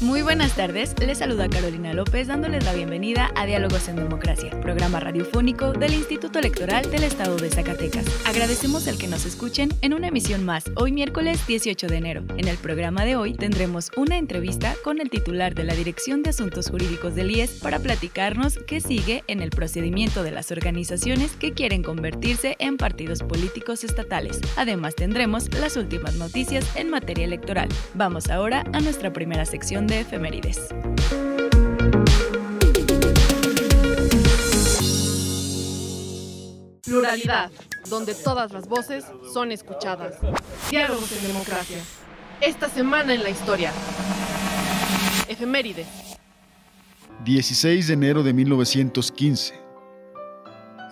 Muy 0.00 0.22
buenas 0.22 0.54
tardes, 0.54 0.94
les 1.04 1.18
saluda 1.18 1.48
Carolina 1.48 1.92
López 1.92 2.28
dándoles 2.28 2.64
la 2.64 2.72
bienvenida 2.72 3.32
a 3.34 3.46
Diálogos 3.46 3.88
en 3.88 3.96
Democracia, 3.96 4.50
programa 4.60 5.00
radiofónico 5.00 5.72
del 5.72 5.92
Instituto 5.92 6.38
Electoral 6.38 6.88
del 6.88 7.02
Estado 7.02 7.36
de 7.36 7.50
Zacatecas. 7.50 8.06
Agradecemos 8.24 8.86
el 8.86 8.96
que 8.96 9.08
nos 9.08 9.26
escuchen 9.26 9.70
en 9.82 9.94
una 9.94 10.06
emisión 10.06 10.44
más, 10.44 10.66
hoy 10.76 10.92
miércoles 10.92 11.44
18 11.48 11.88
de 11.88 11.96
enero. 11.96 12.22
En 12.36 12.46
el 12.46 12.58
programa 12.58 13.04
de 13.04 13.16
hoy 13.16 13.34
tendremos 13.34 13.90
una 13.96 14.18
entrevista 14.18 14.76
con 14.84 15.00
el 15.00 15.10
titular 15.10 15.56
de 15.56 15.64
la 15.64 15.74
Dirección 15.74 16.22
de 16.22 16.30
Asuntos 16.30 16.70
Jurídicos 16.70 17.16
del 17.16 17.32
IES 17.32 17.58
para 17.60 17.80
platicarnos 17.80 18.56
qué 18.68 18.80
sigue 18.80 19.24
en 19.26 19.42
el 19.42 19.50
procedimiento 19.50 20.22
de 20.22 20.30
las 20.30 20.52
organizaciones 20.52 21.32
que 21.32 21.54
quieren 21.54 21.82
convertirse 21.82 22.54
en 22.60 22.76
partidos 22.76 23.24
políticos 23.24 23.82
estatales. 23.82 24.38
Además 24.56 24.94
tendremos 24.94 25.52
las 25.58 25.76
últimas 25.76 26.14
noticias 26.14 26.64
en 26.76 26.88
materia 26.88 27.24
electoral. 27.24 27.68
Vamos 27.94 28.30
ahora 28.30 28.62
a 28.72 28.78
nuestra 28.78 29.12
primera 29.12 29.44
sección 29.44 29.87
de 29.88 30.00
efemérides. 30.00 30.68
Pluralidad, 36.84 37.50
donde 37.88 38.14
todas 38.14 38.52
las 38.52 38.68
voces 38.68 39.04
son 39.32 39.50
escuchadas. 39.50 40.18
Diálogos 40.70 41.10
en 41.12 41.26
democracia. 41.28 41.78
Esta 42.40 42.68
semana 42.68 43.14
en 43.14 43.22
la 43.22 43.30
historia. 43.30 43.72
Efemérides. 45.26 45.86
16 47.24 47.88
de 47.88 47.94
enero 47.94 48.22
de 48.22 48.32
1915. 48.32 49.54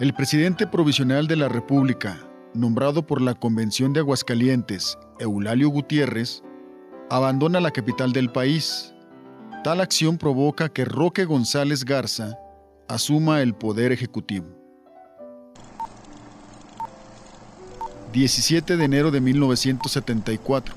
El 0.01 0.15
presidente 0.15 0.67
provisional 0.67 1.27
de 1.27 1.37
la 1.37 1.49
República, 1.49 2.19
nombrado 2.55 3.07
por 3.07 3.21
la 3.21 3.35
Convención 3.35 3.93
de 3.93 4.01
Aguascalientes, 4.01 4.99
Eulalio 5.19 5.69
Gutiérrez, 5.69 6.43
abandona 7.11 7.61
la 7.61 7.71
capital 7.71 8.13
del 8.13 8.31
país. 8.31 8.93
Tal 9.63 9.81
acción 9.81 10.19
provoca 10.19 10.69
que 10.69 10.85
Roque 10.85 11.25
González 11.25 11.85
Garza 11.85 12.39
asuma 12.89 13.43
el 13.43 13.55
poder 13.55 13.93
ejecutivo. 13.93 14.47
17 18.13 18.77
de 18.77 18.85
enero 18.85 19.11
de 19.11 19.21
1974. 19.21 20.75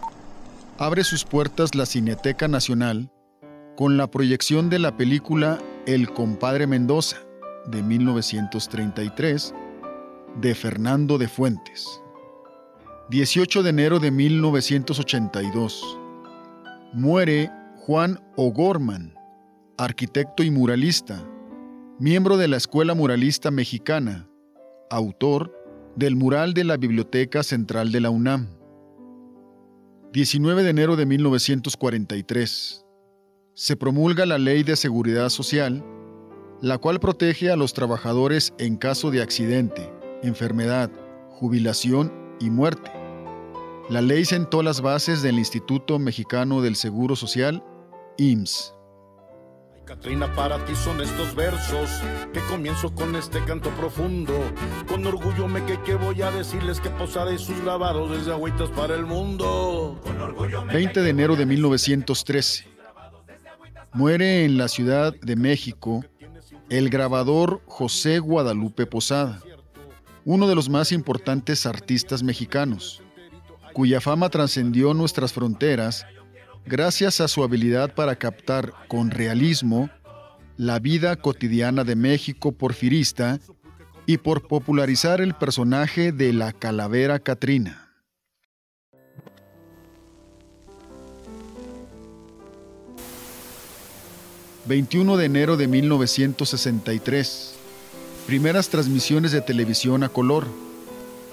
Abre 0.78 1.04
sus 1.04 1.24
puertas 1.24 1.76
la 1.76 1.86
Cineteca 1.86 2.48
Nacional 2.48 3.12
con 3.76 3.98
la 3.98 4.12
proyección 4.12 4.70
de 4.70 4.80
la 4.80 4.98
película 4.98 5.60
El 5.86 6.12
compadre 6.12 6.68
Mendoza 6.68 7.18
de 7.68 7.82
1933 7.82 9.54
de 10.42 10.56
Fernando 10.56 11.18
de 11.18 11.28
Fuentes. 11.28 12.02
18 13.10 13.64
de 13.64 13.70
enero 13.70 14.00
de 14.00 14.12
1982 14.12 15.99
muere 16.94 17.52
Juan 17.78 18.20
O'Gorman, 18.36 19.14
arquitecto 19.78 20.44
y 20.44 20.52
muralista, 20.52 21.24
miembro 22.00 22.38
de 22.38 22.48
la 22.48 22.58
Escuela 22.58 22.96
Muralista 22.96 23.52
Mexicana, 23.52 24.28
autor 24.90 25.56
del 25.96 26.16
mural 26.16 26.54
de 26.54 26.64
la 26.64 26.78
Biblioteca 26.78 27.44
Central 27.44 27.92
de 27.92 28.00
la 28.00 28.10
UNAM. 28.10 28.48
19 30.14 30.64
de 30.64 30.70
enero 30.70 30.96
de 30.96 31.06
1943. 31.06 32.86
Se 33.54 33.76
promulga 33.76 34.26
la 34.26 34.40
Ley 34.40 34.64
de 34.64 34.76
Seguridad 34.76 35.30
Social, 35.30 35.84
la 36.62 36.80
cual 36.80 37.00
protege 37.00 37.52
a 37.52 37.56
los 37.56 37.74
trabajadores 37.74 38.54
en 38.58 38.78
caso 38.78 39.12
de 39.12 39.22
accidente, 39.22 39.92
enfermedad, 40.24 40.90
jubilación 41.30 42.12
y 42.40 42.50
muerte. 42.50 42.99
La 43.90 44.04
ley 44.04 44.24
sentó 44.24 44.62
las 44.62 44.82
bases 44.82 45.24
del 45.24 45.40
Instituto 45.40 45.98
Mexicano 45.98 46.62
del 46.62 46.76
Seguro 46.76 47.16
Social, 47.16 47.64
IMSS. 48.20 48.76
Catrina, 49.84 50.32
para 50.36 50.64
ti 50.66 50.76
son 50.76 51.02
estos 51.02 51.34
versos 51.34 51.90
que 52.32 52.40
comienzo 52.42 52.94
con 52.94 53.16
este 53.16 53.44
canto 53.46 53.72
profundo. 53.72 54.34
Con 54.88 55.08
orgullo 55.08 55.48
me 55.48 55.66
que, 55.66 55.82
que 55.82 55.96
voy 55.96 56.22
a 56.22 56.30
decirles 56.30 56.80
que 56.80 56.92
Posada 56.92 57.34
y 57.34 57.40
sus 57.40 57.60
grabados 57.64 58.12
desde 58.12 58.32
agüitas 58.32 58.70
para 58.70 58.94
el 58.94 59.08
mundo. 59.08 60.00
20 60.72 61.02
de 61.02 61.10
enero 61.10 61.36
de 61.36 61.48
1913. 61.48 62.68
Muere 63.94 64.46
en 64.46 64.60
la 64.60 64.68
Ciudad 64.68 65.16
de 65.20 65.36
México 65.36 66.06
el 66.70 66.92
grabador 66.92 67.64
José 67.66 68.20
Guadalupe 68.20 68.86
Posada, 68.86 69.42
uno 70.26 70.48
de 70.48 70.54
los 70.54 70.70
más 70.70 70.92
importantes 70.92 71.66
artistas 71.66 72.22
mexicanos 72.22 73.02
cuya 73.80 74.02
fama 74.02 74.28
trascendió 74.28 74.94
nuestras 74.94 75.32
fronteras 75.32 76.06
gracias 76.66 77.22
a 77.22 77.30
su 77.30 77.46
habilidad 77.46 77.96
para 77.96 78.18
captar 78.18 78.74
con 78.90 79.10
realismo 79.10 79.90
la 80.58 80.80
vida 80.80 81.16
cotidiana 81.16 81.86
de 81.86 81.96
México 81.96 82.52
porfirista 82.52 83.40
y 84.06 84.18
por 84.18 84.50
popularizar 84.50 85.22
el 85.22 85.34
personaje 85.34 86.12
de 86.12 86.34
la 86.34 86.52
calavera 86.52 87.20
Catrina. 87.20 87.86
...21 94.68 95.16
de 95.16 95.24
enero 95.24 95.56
de 95.56 95.70
1963... 95.70 97.56
...primeras 98.28 98.68
transmisiones 98.68 99.32
de 99.32 99.40
televisión 99.40 100.04
a 100.04 100.10
color 100.10 100.69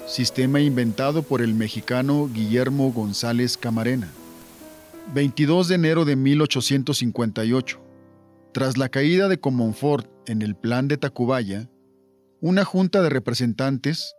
sistema 0.07 0.61
inventado 0.61 1.21
por 1.21 1.41
el 1.41 1.53
mexicano 1.53 2.29
Guillermo 2.33 2.91
González 2.93 3.57
Camarena. 3.57 4.07
22 5.13 5.67
de 5.67 5.75
enero 5.75 6.05
de 6.05 6.15
1858. 6.15 7.79
Tras 8.53 8.77
la 8.77 8.89
caída 8.89 9.27
de 9.27 9.39
Comonfort 9.39 10.09
en 10.27 10.41
el 10.41 10.55
plan 10.55 10.87
de 10.87 10.97
Tacubaya, 10.97 11.69
una 12.39 12.63
junta 12.63 13.01
de 13.01 13.09
representantes 13.09 14.15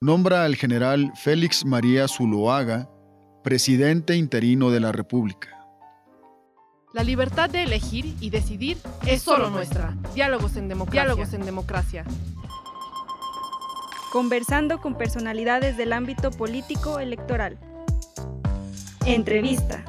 nombra 0.00 0.44
al 0.44 0.56
general 0.56 1.12
Félix 1.14 1.64
María 1.64 2.08
Zuloaga 2.08 2.90
presidente 3.44 4.16
interino 4.16 4.70
de 4.70 4.80
la 4.80 4.92
República. 4.92 5.48
La 6.92 7.04
libertad 7.04 7.48
de 7.48 7.62
elegir 7.62 8.16
y 8.20 8.30
decidir 8.30 8.78
es 9.06 9.22
solo 9.22 9.50
nuestra. 9.50 9.96
Diálogos 10.14 10.56
en 10.56 10.68
democracia. 10.68 11.02
Diálogos 11.04 11.32
en 11.32 11.44
democracia 11.44 12.04
conversando 14.10 14.80
con 14.80 14.96
personalidades 14.96 15.76
del 15.76 15.92
ámbito 15.92 16.30
político 16.30 16.98
electoral. 16.98 17.58
Entrevista. 19.06 19.84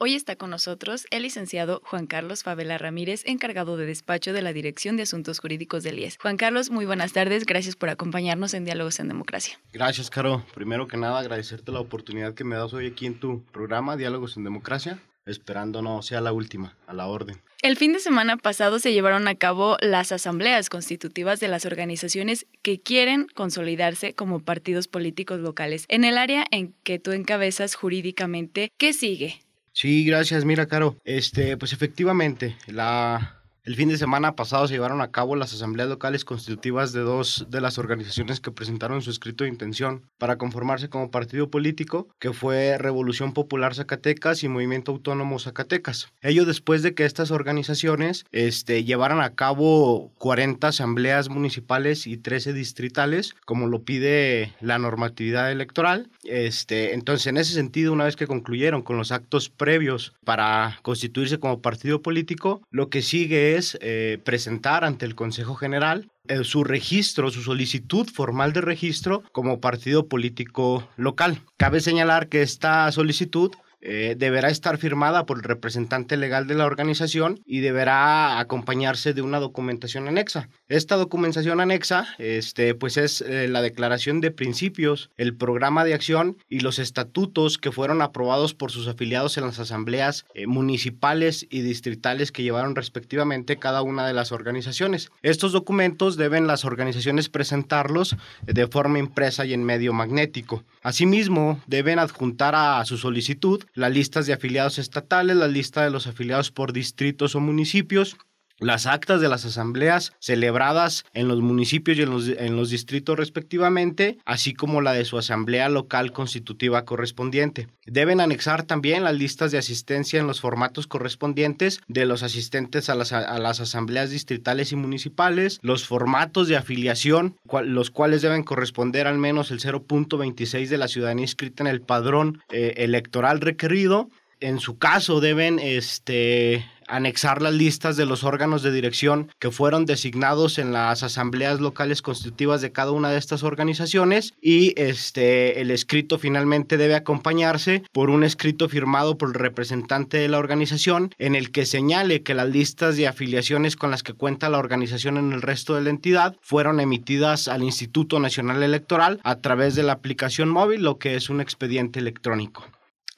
Hoy 0.00 0.14
está 0.14 0.36
con 0.36 0.50
nosotros 0.50 1.06
el 1.10 1.22
licenciado 1.22 1.82
Juan 1.84 2.06
Carlos 2.06 2.44
Favela 2.44 2.78
Ramírez, 2.78 3.22
encargado 3.26 3.76
de 3.76 3.84
despacho 3.84 4.32
de 4.32 4.42
la 4.42 4.52
Dirección 4.52 4.96
de 4.96 5.02
Asuntos 5.02 5.40
Jurídicos 5.40 5.82
del 5.82 5.98
IES. 5.98 6.18
Juan 6.22 6.36
Carlos, 6.36 6.70
muy 6.70 6.86
buenas 6.86 7.12
tardes. 7.12 7.44
Gracias 7.44 7.74
por 7.74 7.88
acompañarnos 7.88 8.54
en 8.54 8.64
Diálogos 8.64 9.00
en 9.00 9.08
Democracia. 9.08 9.58
Gracias, 9.72 10.08
Caro. 10.08 10.44
Primero 10.54 10.86
que 10.86 10.96
nada, 10.96 11.18
agradecerte 11.18 11.72
la 11.72 11.80
oportunidad 11.80 12.34
que 12.34 12.44
me 12.44 12.54
das 12.54 12.72
hoy 12.74 12.86
aquí 12.86 13.06
en 13.06 13.18
tu 13.18 13.42
programa 13.46 13.96
Diálogos 13.96 14.36
en 14.36 14.44
Democracia 14.44 15.00
esperando 15.28 15.82
no 15.82 16.02
sea 16.02 16.20
la 16.20 16.32
última, 16.32 16.76
a 16.86 16.94
la 16.94 17.06
orden. 17.06 17.40
El 17.60 17.76
fin 17.76 17.92
de 17.92 17.98
semana 17.98 18.36
pasado 18.36 18.78
se 18.78 18.92
llevaron 18.92 19.26
a 19.26 19.34
cabo 19.34 19.78
las 19.80 20.12
asambleas 20.12 20.70
constitutivas 20.70 21.40
de 21.40 21.48
las 21.48 21.66
organizaciones 21.66 22.46
que 22.62 22.80
quieren 22.80 23.26
consolidarse 23.34 24.14
como 24.14 24.38
partidos 24.38 24.86
políticos 24.86 25.40
locales. 25.40 25.84
En 25.88 26.04
el 26.04 26.18
área 26.18 26.46
en 26.52 26.72
que 26.84 27.00
tú 27.00 27.10
encabezas 27.10 27.74
jurídicamente, 27.74 28.70
¿qué 28.76 28.92
sigue? 28.92 29.40
Sí, 29.72 30.04
gracias. 30.04 30.44
Mira, 30.44 30.66
Caro, 30.66 30.98
este, 31.04 31.56
pues 31.56 31.72
efectivamente, 31.72 32.56
la, 32.68 33.37
El 33.68 33.76
fin 33.76 33.90
de 33.90 33.98
semana 33.98 34.34
pasado 34.34 34.66
se 34.66 34.72
llevaron 34.72 35.02
a 35.02 35.10
cabo 35.10 35.36
las 35.36 35.52
asambleas 35.52 35.90
locales 35.90 36.24
constitutivas 36.24 36.94
de 36.94 37.00
dos 37.00 37.48
de 37.50 37.60
las 37.60 37.76
organizaciones 37.76 38.40
que 38.40 38.50
presentaron 38.50 39.02
su 39.02 39.10
escrito 39.10 39.44
de 39.44 39.50
intención 39.50 40.06
para 40.16 40.38
conformarse 40.38 40.88
como 40.88 41.10
partido 41.10 41.50
político, 41.50 42.08
que 42.18 42.32
fue 42.32 42.78
Revolución 42.78 43.34
Popular 43.34 43.74
Zacatecas 43.74 44.42
y 44.42 44.48
Movimiento 44.48 44.92
Autónomo 44.92 45.38
Zacatecas. 45.38 46.08
Ello 46.22 46.46
después 46.46 46.82
de 46.82 46.94
que 46.94 47.04
estas 47.04 47.30
organizaciones 47.30 48.24
este, 48.32 48.84
llevaran 48.84 49.20
a 49.20 49.34
cabo 49.34 50.12
40 50.16 50.68
asambleas 50.68 51.28
municipales 51.28 52.06
y 52.06 52.16
13 52.16 52.54
distritales, 52.54 53.34
como 53.44 53.66
lo 53.66 53.82
pide 53.82 54.54
la 54.62 54.78
normatividad 54.78 55.52
electoral. 55.52 56.08
Este, 56.24 56.94
entonces, 56.94 57.26
en 57.26 57.36
ese 57.36 57.52
sentido, 57.52 57.92
una 57.92 58.04
vez 58.04 58.16
que 58.16 58.26
concluyeron 58.26 58.80
con 58.80 58.96
los 58.96 59.12
actos 59.12 59.50
previos 59.50 60.14
para 60.24 60.78
constituirse 60.80 61.38
como 61.38 61.60
partido 61.60 62.00
político, 62.00 62.62
lo 62.70 62.88
que 62.88 63.02
sigue 63.02 63.56
es 63.56 63.57
eh, 63.80 64.18
presentar 64.24 64.84
ante 64.84 65.06
el 65.06 65.14
Consejo 65.14 65.54
General 65.54 66.10
eh, 66.28 66.44
su 66.44 66.64
registro, 66.64 67.30
su 67.30 67.42
solicitud 67.42 68.08
formal 68.08 68.52
de 68.52 68.60
registro 68.60 69.22
como 69.32 69.60
partido 69.60 70.08
político 70.08 70.88
local. 70.96 71.40
Cabe 71.56 71.80
señalar 71.80 72.28
que 72.28 72.42
esta 72.42 72.90
solicitud 72.92 73.52
eh, 73.80 74.16
deberá 74.18 74.48
estar 74.48 74.76
firmada 74.78 75.24
por 75.24 75.38
el 75.38 75.44
representante 75.44 76.16
legal 76.16 76.46
de 76.46 76.54
la 76.54 76.66
organización 76.66 77.40
y 77.46 77.60
deberá 77.60 78.40
acompañarse 78.40 79.12
de 79.12 79.22
una 79.22 79.38
documentación 79.38 80.08
anexa. 80.08 80.48
Esta 80.68 80.96
documentación 80.96 81.60
anexa 81.60 82.08
este, 82.18 82.74
pues 82.74 82.96
es 82.96 83.20
eh, 83.20 83.46
la 83.46 83.62
declaración 83.62 84.20
de 84.20 84.32
principios, 84.32 85.10
el 85.16 85.34
programa 85.34 85.84
de 85.84 85.94
acción 85.94 86.36
y 86.48 86.60
los 86.60 86.78
estatutos 86.78 87.56
que 87.58 87.70
fueron 87.70 88.02
aprobados 88.02 88.52
por 88.52 88.72
sus 88.72 88.88
afiliados 88.88 89.38
en 89.38 89.44
las 89.44 89.60
asambleas 89.60 90.26
eh, 90.34 90.46
municipales 90.46 91.46
y 91.48 91.60
distritales 91.60 92.32
que 92.32 92.42
llevaron 92.42 92.74
respectivamente 92.74 93.58
cada 93.58 93.82
una 93.82 94.06
de 94.06 94.12
las 94.12 94.32
organizaciones. 94.32 95.10
Estos 95.22 95.52
documentos 95.52 96.16
deben 96.16 96.46
las 96.46 96.64
organizaciones 96.64 97.28
presentarlos 97.28 98.16
de 98.44 98.66
forma 98.66 98.98
impresa 98.98 99.46
y 99.46 99.52
en 99.52 99.62
medio 99.62 99.92
magnético. 99.92 100.64
Asimismo, 100.82 101.60
deben 101.66 101.98
adjuntar 101.98 102.54
a 102.54 102.84
su 102.84 102.98
solicitud 102.98 103.64
las 103.78 103.92
listas 103.92 104.26
de 104.26 104.32
afiliados 104.32 104.78
estatales, 104.78 105.36
la 105.36 105.46
lista 105.46 105.84
de 105.84 105.90
los 105.90 106.08
afiliados 106.08 106.50
por 106.50 106.72
distritos 106.72 107.36
o 107.36 107.40
municipios, 107.40 108.16
las 108.58 108.86
actas 108.86 109.20
de 109.20 109.28
las 109.28 109.44
asambleas 109.44 110.12
celebradas 110.18 111.04
en 111.14 111.28
los 111.28 111.40
municipios 111.40 111.98
y 111.98 112.02
en 112.02 112.10
los, 112.10 112.28
en 112.28 112.56
los, 112.56 112.70
distritos 112.70 113.16
respectivamente, 113.16 114.18
así 114.24 114.54
como 114.54 114.80
la 114.80 114.92
de 114.92 115.04
su 115.04 115.18
asamblea 115.18 115.68
local 115.68 116.12
constitutiva 116.12 116.84
correspondiente. 116.84 117.68
Deben 117.86 118.20
anexar 118.20 118.64
también 118.64 119.04
las 119.04 119.14
listas 119.14 119.50
de 119.50 119.58
asistencia 119.58 120.20
en 120.20 120.26
los 120.26 120.40
formatos 120.40 120.86
correspondientes 120.86 121.80
de 121.88 122.04
los 122.04 122.22
asistentes 122.22 122.88
a 122.88 122.94
las, 122.94 123.12
a 123.12 123.38
las 123.38 123.60
asambleas 123.60 124.10
distritales 124.10 124.72
y 124.72 124.76
municipales, 124.76 125.58
los 125.62 125.86
formatos 125.86 126.48
de 126.48 126.56
afiliación, 126.56 127.36
los 127.64 127.90
cuales 127.90 128.22
deben 128.22 128.42
corresponder 128.42 129.06
al 129.06 129.18
menos 129.18 129.50
el 129.50 129.60
0.26 129.60 130.68
de 130.68 130.78
la 130.78 130.88
ciudadanía 130.88 131.24
inscrita 131.24 131.62
en 131.62 131.68
el 131.68 131.80
padrón 131.80 132.42
eh, 132.50 132.74
electoral 132.78 133.40
requerido. 133.40 134.10
En 134.40 134.60
su 134.60 134.78
caso 134.78 135.20
deben 135.20 135.58
este, 135.58 136.64
anexar 136.88 137.42
las 137.42 137.54
listas 137.54 137.96
de 137.96 138.06
los 138.06 138.24
órganos 138.24 138.62
de 138.62 138.72
dirección 138.72 139.30
que 139.38 139.50
fueron 139.50 139.84
designados 139.84 140.58
en 140.58 140.72
las 140.72 141.02
asambleas 141.02 141.60
locales 141.60 142.02
constitutivas 142.02 142.60
de 142.60 142.72
cada 142.72 142.92
una 142.92 143.10
de 143.10 143.18
estas 143.18 143.42
organizaciones 143.42 144.34
y 144.40 144.72
este 144.80 145.60
el 145.60 145.70
escrito 145.70 146.18
finalmente 146.18 146.76
debe 146.76 146.94
acompañarse 146.94 147.82
por 147.92 148.10
un 148.10 148.24
escrito 148.24 148.68
firmado 148.68 149.18
por 149.18 149.30
el 149.30 149.34
representante 149.34 150.18
de 150.18 150.28
la 150.28 150.38
organización 150.38 151.14
en 151.18 151.34
el 151.34 151.50
que 151.50 151.66
señale 151.66 152.22
que 152.22 152.34
las 152.34 152.48
listas 152.48 152.96
de 152.96 153.08
afiliaciones 153.08 153.76
con 153.76 153.90
las 153.90 154.02
que 154.02 154.14
cuenta 154.14 154.48
la 154.48 154.58
organización 154.58 155.16
en 155.16 155.32
el 155.32 155.42
resto 155.42 155.74
de 155.74 155.82
la 155.82 155.90
entidad 155.90 156.36
fueron 156.40 156.80
emitidas 156.80 157.48
al 157.48 157.62
Instituto 157.62 158.18
Nacional 158.20 158.62
Electoral 158.62 159.20
a 159.24 159.36
través 159.36 159.74
de 159.74 159.82
la 159.82 159.92
aplicación 159.92 160.48
móvil, 160.48 160.82
lo 160.82 160.98
que 160.98 161.14
es 161.14 161.30
un 161.30 161.40
expediente 161.40 161.98
electrónico. 161.98 162.64